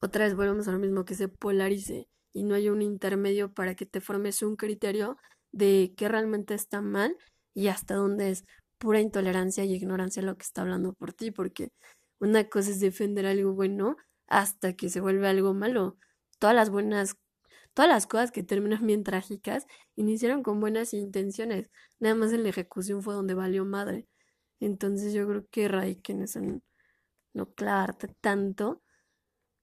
otra 0.00 0.24
vez 0.24 0.34
volvemos 0.34 0.66
a 0.68 0.72
lo 0.72 0.78
mismo, 0.78 1.04
que 1.04 1.14
se 1.14 1.28
polarice 1.28 2.08
y 2.32 2.42
no 2.42 2.54
haya 2.54 2.72
un 2.72 2.82
intermedio 2.82 3.52
para 3.52 3.74
que 3.76 3.86
te 3.86 4.00
formes 4.00 4.42
un 4.42 4.56
criterio 4.56 5.18
de 5.52 5.94
qué 5.96 6.08
realmente 6.08 6.54
está 6.54 6.80
mal 6.80 7.16
y 7.54 7.68
hasta 7.68 7.94
dónde 7.94 8.30
es 8.30 8.44
pura 8.78 9.00
intolerancia 9.00 9.64
y 9.64 9.74
ignorancia 9.74 10.22
lo 10.22 10.36
que 10.36 10.42
está 10.42 10.62
hablando 10.62 10.94
por 10.94 11.12
ti, 11.12 11.30
porque 11.30 11.70
una 12.18 12.48
cosa 12.48 12.70
es 12.70 12.80
defender 12.80 13.26
algo 13.26 13.52
bueno 13.52 13.96
hasta 14.26 14.74
que 14.74 14.88
se 14.88 15.00
vuelve 15.00 15.28
algo 15.28 15.54
malo. 15.54 15.98
Todas 16.38 16.56
las 16.56 16.70
buenas, 16.70 17.16
todas 17.74 17.88
las 17.88 18.06
cosas 18.06 18.32
que 18.32 18.42
terminan 18.42 18.86
bien 18.86 19.04
trágicas 19.04 19.66
iniciaron 19.96 20.42
con 20.42 20.60
buenas 20.60 20.94
intenciones. 20.94 21.70
Nada 22.00 22.14
más 22.14 22.32
en 22.32 22.42
la 22.42 22.50
ejecución 22.50 23.02
fue 23.02 23.14
donde 23.14 23.34
valió 23.34 23.64
madre. 23.64 24.08
Entonces 24.60 25.12
yo 25.12 25.26
creo 25.26 25.46
que 25.50 25.68
radiquen 25.68 26.22
eso 26.22 26.38
en 26.38 26.62
no 27.34 27.52
clavarte 27.54 28.08
tanto 28.20 28.82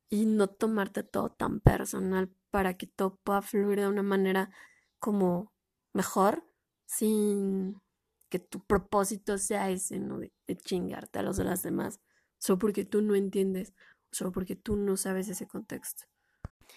y 0.10 0.26
no 0.26 0.48
tomarte 0.48 1.04
todo 1.04 1.30
tan 1.32 1.60
personal 1.62 2.32
para 2.52 2.76
que 2.76 2.88
todo 2.88 3.17
pueda 3.24 3.41
fluir 3.41 3.80
de 3.80 3.88
una 3.88 4.04
manera 4.04 4.52
como 5.00 5.54
mejor 5.93 6.43
sin 6.86 7.82
que 8.30 8.39
tu 8.39 8.63
propósito 8.65 9.38
sea 9.38 9.69
ese, 9.69 10.00
¿no? 10.00 10.19
De, 10.19 10.32
chingarte 10.58 11.19
a 11.19 11.24
los 11.24 11.38
de 11.38 11.43
las 11.45 11.63
demás 11.63 12.00
solo 12.39 12.60
porque 12.60 12.86
tú 12.86 13.02
no 13.02 13.15
entiendes, 13.15 13.74
solo 14.12 14.32
porque 14.32 14.56
tú 14.56 14.76
no 14.76 14.98
sabes 14.98 15.30
ese 15.30 15.48
contexto. 15.48 16.06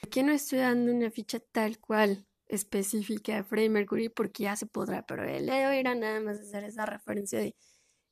Aquí 0.03 0.23
no 0.23 0.33
estoy 0.33 0.61
dando 0.61 0.93
una 0.93 1.11
ficha 1.11 1.41
tal 1.41 1.79
cual 1.79 2.27
específica 2.47 3.37
de 3.37 3.45
Freddie 3.45 3.71
Mercury 3.71 4.09
porque 4.09 4.45
ya 4.45 4.57
se 4.57 4.67
podrá, 4.67 5.05
pero 5.07 5.25
el 5.25 5.47
de 5.47 5.81
era 5.81 5.95
nada 5.95 6.21
más 6.21 6.41
hacer 6.41 6.65
esa 6.65 6.87
referencia 6.87 7.39
de 7.39 7.55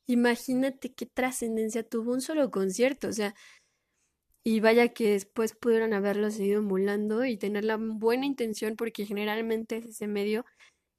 imagínate 0.06 0.92
qué 0.92 1.06
trascendencia 1.06 1.82
tuvo 1.82 2.12
un 2.12 2.20
solo 2.20 2.50
concierto, 2.50 3.08
o 3.08 3.12
sea, 3.12 3.34
y 4.42 4.60
vaya 4.60 4.88
que 4.88 5.12
después 5.12 5.54
pudieron 5.54 5.92
haberlo 5.92 6.30
seguido 6.30 6.60
emulando 6.60 7.24
y 7.24 7.36
tener 7.36 7.64
la 7.64 7.76
buena 7.76 8.26
intención 8.26 8.76
porque 8.76 9.04
generalmente 9.04 9.76
es 9.76 9.86
ese 9.86 10.06
medio 10.06 10.44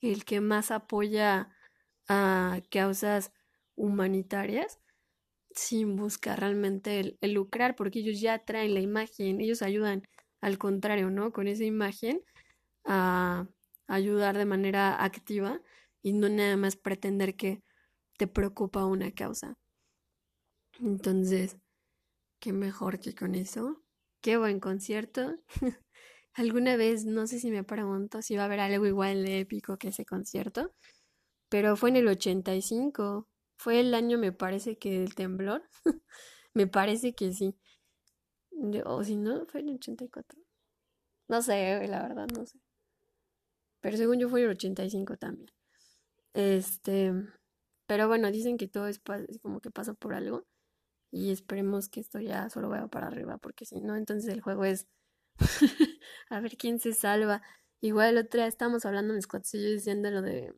el 0.02 0.26
que 0.26 0.42
más 0.42 0.72
apoya 0.72 1.50
a 2.08 2.62
causas 2.70 3.32
humanitarias 3.76 4.80
sin 5.54 5.96
buscar 5.96 6.40
realmente 6.40 7.18
el, 7.22 7.34
lucrar, 7.34 7.76
porque 7.76 8.00
ellos 8.00 8.22
ya 8.22 8.40
traen 8.40 8.74
la 8.74 8.80
imagen, 8.80 9.42
ellos 9.42 9.62
ayudan 9.62 10.04
al 10.42 10.58
contrario, 10.58 11.10
¿no? 11.10 11.32
Con 11.32 11.48
esa 11.48 11.64
imagen 11.64 12.24
a 12.86 13.48
ayudar 13.88 14.38
de 14.38 14.46
manera 14.46 15.04
activa 15.04 15.62
y 16.02 16.14
no 16.14 16.30
nada 16.30 16.58
más 16.58 16.76
pretender 16.76 17.36
que 17.36 17.64
te 18.18 18.28
preocupa 18.28 18.86
una 18.86 19.12
causa. 19.12 19.56
Entonces, 20.80 21.58
qué 22.40 22.54
mejor 22.54 23.00
que 23.00 23.16
con 23.16 23.36
eso. 23.36 23.84
Qué 24.22 24.38
buen 24.38 24.60
concierto. 24.60 25.38
Alguna 26.34 26.78
vez, 26.78 27.06
no 27.06 27.28
sé 27.28 27.40
si 27.40 27.52
me 27.52 27.64
pregunto 27.64 28.22
si 28.22 28.36
va 28.36 28.44
a 28.44 28.46
haber 28.46 28.62
algo 28.62 28.86
igual 28.86 29.24
de 29.26 29.40
épico 29.42 29.78
que 29.78 29.90
ese 29.90 30.06
concierto, 30.06 30.74
pero 31.50 31.76
fue 31.78 31.90
en 31.90 31.98
el 31.98 32.08
85. 32.08 33.28
Fue 33.58 33.80
el 33.80 33.94
año, 33.94 34.18
me 34.18 34.32
parece 34.32 34.78
que 34.78 35.00
del 35.02 35.16
temblor. 35.16 35.64
me 36.54 36.68
parece 36.68 37.16
que 37.16 37.34
sí. 37.34 37.58
O 38.86 39.04
si 39.04 39.18
no, 39.18 39.46
fue 39.48 39.62
en 39.62 39.70
el 39.70 39.76
84. 39.76 40.40
No 41.28 41.42
sé, 41.42 41.88
la 41.88 42.04
verdad, 42.04 42.28
no 42.28 42.46
sé. 42.46 42.60
Pero 43.82 43.98
según 43.98 44.20
yo 44.20 44.30
fue 44.30 44.44
el 44.44 44.50
85 44.50 45.18
también. 45.18 45.52
Este. 46.34 47.14
Pero 47.88 48.08
bueno, 48.08 48.32
dicen 48.32 48.58
que 48.58 48.68
todo 48.68 48.88
es, 48.88 49.02
como 49.42 49.60
que 49.60 49.72
pasa 49.72 49.94
por 49.94 50.14
algo. 50.14 50.46
Y 51.12 51.32
esperemos 51.32 51.90
que 51.90 52.00
esto 52.00 52.20
ya 52.20 52.50
solo 52.50 52.70
vaya 52.70 52.88
para 52.88 53.08
arriba, 53.08 53.38
porque 53.38 53.66
si 53.66 53.82
no, 53.82 53.98
entonces 53.98 54.32
el 54.32 54.42
juego 54.42 54.64
es 54.64 54.88
a 56.30 56.40
ver 56.40 56.58
quién 56.58 56.80
se 56.80 56.94
salva. 56.94 57.42
Igual 57.82 58.12
el 58.12 58.26
otro 58.26 58.40
día 58.40 58.48
estábamos 58.48 58.86
hablando 58.86 59.14
en 59.14 59.22
squads 59.22 59.56
y 59.56 59.64
yo 59.64 59.70
diciendo 59.72 60.10
lo 60.12 60.22
de... 60.22 60.54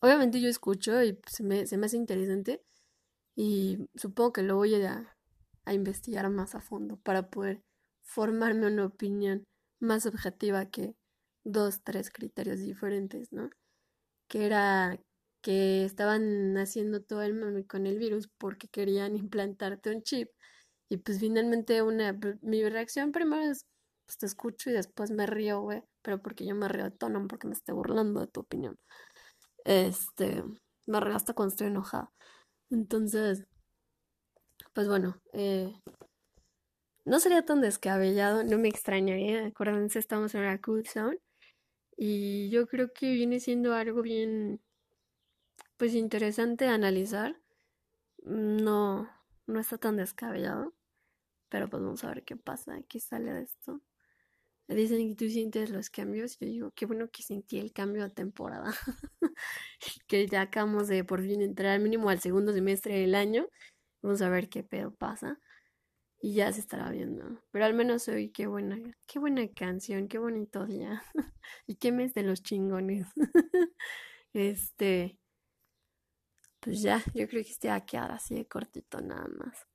Obviamente 0.00 0.40
yo 0.40 0.48
escucho 0.48 1.02
y 1.02 1.18
se 1.26 1.42
me, 1.42 1.66
se 1.66 1.76
me 1.76 1.86
hace 1.86 1.96
interesante 1.96 2.62
y 3.34 3.78
supongo 3.96 4.32
que 4.32 4.42
lo 4.42 4.56
voy 4.56 4.74
a, 4.74 5.16
a 5.64 5.74
investigar 5.74 6.28
más 6.30 6.54
a 6.54 6.60
fondo 6.60 6.96
para 6.98 7.30
poder 7.30 7.62
formarme 8.02 8.66
una 8.66 8.86
opinión 8.86 9.44
más 9.80 10.06
objetiva 10.06 10.66
que 10.66 10.94
dos, 11.44 11.82
tres 11.82 12.10
criterios 12.10 12.58
diferentes, 12.60 13.32
¿no? 13.32 13.50
Que 14.28 14.46
era 14.46 15.00
que 15.42 15.84
estaban 15.84 16.56
haciendo 16.58 17.02
todo 17.02 17.22
el 17.22 17.34
mame 17.34 17.66
con 17.66 17.86
el 17.86 17.98
virus 17.98 18.28
porque 18.38 18.68
querían 18.68 19.16
implantarte 19.16 19.90
un 19.94 20.02
chip. 20.02 20.30
Y 20.90 20.98
pues 20.98 21.20
finalmente 21.20 21.82
una, 21.82 22.18
mi 22.42 22.68
reacción 22.68 23.12
primero 23.12 23.42
es, 23.42 23.66
pues 24.06 24.18
te 24.18 24.26
escucho 24.26 24.70
y 24.70 24.74
después 24.74 25.10
me 25.12 25.26
río, 25.26 25.60
güey, 25.62 25.82
pero 26.02 26.20
porque 26.22 26.46
yo 26.46 26.54
me 26.56 26.68
río 26.68 26.84
de 26.84 26.90
tono, 26.92 27.26
porque 27.28 27.46
me 27.48 27.54
estoy 27.54 27.74
burlando 27.74 28.20
de 28.20 28.26
tu 28.28 28.40
opinión. 28.40 28.76
Este, 29.64 30.44
me 30.86 31.00
río 31.00 31.16
hasta 31.16 31.34
cuando 31.34 31.52
estoy 31.52 31.68
enojada. 31.68 32.10
Entonces, 32.70 33.46
pues 34.72 34.88
bueno, 34.88 35.20
eh, 35.32 35.72
no 37.04 37.18
sería 37.20 37.44
tan 37.44 37.60
descabellado, 37.60 38.44
no 38.44 38.58
me 38.58 38.68
extrañaría. 38.68 39.46
Acuérdense, 39.46 39.98
estamos 39.98 40.34
en 40.34 40.44
la 40.44 40.60
cool 40.60 40.86
zone. 40.86 41.18
Y 41.96 42.50
yo 42.50 42.66
creo 42.68 42.92
que 42.92 43.12
viene 43.12 43.40
siendo 43.40 43.74
algo 43.74 44.02
bien, 44.02 44.60
pues 45.76 45.94
interesante 45.94 46.66
analizar. 46.66 47.36
No, 48.24 49.08
no 49.46 49.60
está 49.60 49.78
tan 49.78 49.96
descabellado. 49.96 50.74
Pero 51.48 51.68
pues 51.70 51.82
vamos 51.82 52.04
a 52.04 52.08
ver 52.08 52.24
qué 52.24 52.36
pasa, 52.36 52.80
qué 52.88 53.00
sale 53.00 53.32
de 53.32 53.42
esto. 53.42 53.82
Dicen 54.68 55.08
que 55.08 55.16
tú 55.16 55.28
sientes 55.28 55.70
los 55.70 55.90
cambios. 55.90 56.38
Yo 56.38 56.46
digo, 56.46 56.70
qué 56.76 56.86
bueno 56.86 57.08
que 57.10 57.22
sentí 57.24 57.58
el 57.58 57.72
cambio 57.72 58.04
de 58.04 58.10
temporada. 58.10 58.72
que 60.06 60.28
ya 60.28 60.42
acabamos 60.42 60.86
de 60.88 61.04
por 61.04 61.22
fin 61.22 61.42
entrar 61.42 61.72
al 61.72 61.80
mínimo 61.80 62.08
al 62.08 62.20
segundo 62.20 62.52
semestre 62.52 63.00
del 63.00 63.16
año. 63.16 63.48
Vamos 64.02 64.22
a 64.22 64.28
ver 64.28 64.48
qué 64.48 64.62
pedo 64.62 64.94
pasa 64.94 65.38
y 66.20 66.34
ya 66.34 66.52
se 66.52 66.60
estará 66.60 66.90
viendo. 66.90 67.40
Pero 67.50 67.64
al 67.64 67.74
menos 67.74 68.06
hoy, 68.08 68.30
qué 68.30 68.46
buena, 68.46 68.78
qué 69.06 69.18
buena 69.18 69.46
canción, 69.48 70.08
qué 70.08 70.18
bonito 70.18 70.66
día. 70.66 71.02
y 71.66 71.76
qué 71.76 71.92
mes 71.92 72.14
de 72.14 72.22
los 72.22 72.42
chingones. 72.42 73.08
este, 74.32 75.18
pues 76.60 76.82
ya, 76.82 77.02
yo 77.14 77.26
creo 77.26 77.42
que 77.42 77.50
este 77.50 77.68
va 77.68 77.76
a 77.76 77.86
quedar 77.86 78.12
así 78.12 78.34
de 78.34 78.46
cortito 78.46 79.00
nada 79.00 79.26
más. 79.28 79.66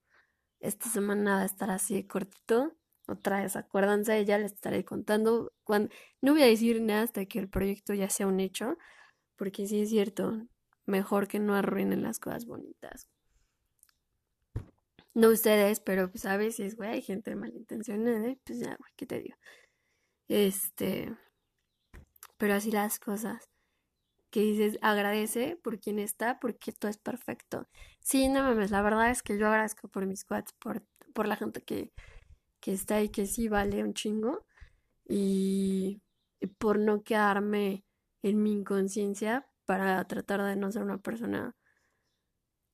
Esta 0.59 0.87
semana 0.89 1.37
va 1.37 1.41
a 1.41 1.45
estar 1.45 1.69
así 1.71 1.95
de 1.95 2.07
cortito. 2.07 2.77
Otra 3.07 3.41
vez, 3.41 3.55
acuérdense, 3.55 4.23
ya 4.25 4.37
les 4.37 4.53
estaré 4.53 4.85
contando. 4.85 5.51
Cuando... 5.63 5.93
No 6.21 6.33
voy 6.33 6.43
a 6.43 6.47
decir 6.47 6.81
nada 6.81 7.03
hasta 7.03 7.25
que 7.25 7.39
el 7.39 7.49
proyecto 7.49 7.93
ya 7.93 8.09
sea 8.09 8.27
un 8.27 8.39
hecho, 8.39 8.77
porque 9.35 9.67
sí 9.67 9.81
es 9.81 9.89
cierto, 9.89 10.47
mejor 10.85 11.27
que 11.27 11.39
no 11.39 11.55
arruinen 11.55 12.03
las 12.03 12.19
cosas 12.19 12.45
bonitas. 12.45 13.09
No 15.15 15.29
ustedes, 15.29 15.79
pero 15.79 16.11
pues 16.11 16.25
a 16.25 16.37
veces, 16.37 16.75
güey, 16.75 16.91
hay 16.91 17.01
gente 17.01 17.35
malintencionada, 17.35 18.35
pues 18.43 18.59
ya, 18.59 18.75
güey, 18.75 18.91
¿qué 18.97 19.05
te 19.05 19.21
digo? 19.21 19.35
Este, 20.27 21.15
pero 22.37 22.53
así 22.53 22.71
las 22.71 22.99
cosas. 22.99 23.49
Que 24.31 24.41
dices, 24.41 24.77
agradece 24.81 25.57
por 25.63 25.79
quien 25.79 25.99
está, 25.99 26.39
porque 26.39 26.73
todo 26.73 26.91
es 26.91 26.97
perfecto. 26.97 27.67
Sí, 28.01 28.27
no 28.29 28.43
mames, 28.43 28.71
la 28.71 28.81
verdad 28.81 29.09
es 29.11 29.23
que 29.23 29.37
yo 29.37 29.47
agradezco 29.47 29.87
por 29.87 30.05
mis 30.05 30.21
squads, 30.21 30.53
por, 30.59 30.83
por 31.13 31.27
la 31.27 31.37
gente 31.37 31.61
que, 31.63 31.91
que 32.61 32.73
está 32.73 32.97
ahí, 32.97 33.09
que 33.09 33.27
sí 33.27 33.47
vale 33.49 33.83
un 33.83 33.93
chingo. 33.93 34.45
Y, 35.07 36.01
y 36.41 36.47
por 36.47 36.79
no 36.79 37.03
quedarme 37.03 37.85
en 38.23 38.43
mi 38.43 38.53
inconsciencia 38.53 39.47
para 39.65 40.03
tratar 40.07 40.43
de 40.43 40.55
no 40.57 40.71
ser 40.71 40.83
una 40.83 40.97
persona 40.99 41.55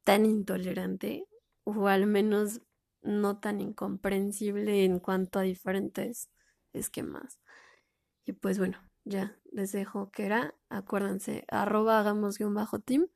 tan 0.03 0.25
intolerante 0.25 1.25
o 1.63 1.87
al 1.87 2.07
menos 2.07 2.61
no 3.01 3.39
tan 3.39 3.61
incomprensible 3.61 4.85
en 4.85 4.99
cuanto 4.99 5.39
a 5.39 5.43
diferentes 5.43 6.29
esquemas. 6.73 7.39
Y 8.25 8.33
pues 8.33 8.59
bueno, 8.59 8.77
ya 9.03 9.35
les 9.51 9.71
dejo 9.71 10.11
que 10.11 10.25
era, 10.25 10.55
acuérdense, 10.69 11.45
arroba 11.49 11.99
hagamos 11.99 12.37
guion 12.37 12.53
bajo 12.53 12.79
team, 12.79 13.07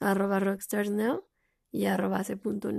arroba 0.00 0.40
rockstars 0.40 0.90
now 0.90 1.24
y 1.72 1.86
arroba 1.86 2.18
hace 2.18 2.36
punto. 2.36 2.70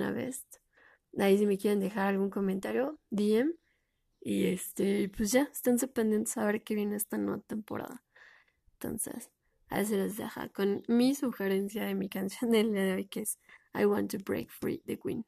Ahí 1.18 1.38
si 1.38 1.46
me 1.46 1.58
quieren 1.58 1.80
dejar 1.80 2.08
algún 2.08 2.30
comentario, 2.30 3.00
DM. 3.10 3.54
Y 4.22 4.48
este, 4.48 5.10
pues 5.16 5.32
ya, 5.32 5.44
esténse 5.44 5.88
pendientes 5.88 6.38
a 6.38 6.46
ver 6.46 6.64
qué 6.64 6.76
viene 6.76 6.96
esta 6.96 7.18
nueva 7.18 7.42
temporada. 7.42 8.04
Entonces, 8.74 9.32
a 9.70 9.84
se 9.84 9.98
les 9.98 10.18
deja 10.18 10.50
con 10.50 10.84
mi 10.88 11.16
sugerencia 11.16 11.86
de 11.86 11.96
mi 11.96 12.10
canción 12.10 12.52
del 12.52 12.72
día 12.74 12.84
de 12.84 12.94
hoy, 12.94 13.06
que 13.06 13.22
es 13.22 13.40
I 13.76 13.86
Want 13.86 14.12
to 14.12 14.20
Break 14.20 14.50
Free, 14.52 14.82
the 14.88 14.96
Queen. 14.96 15.26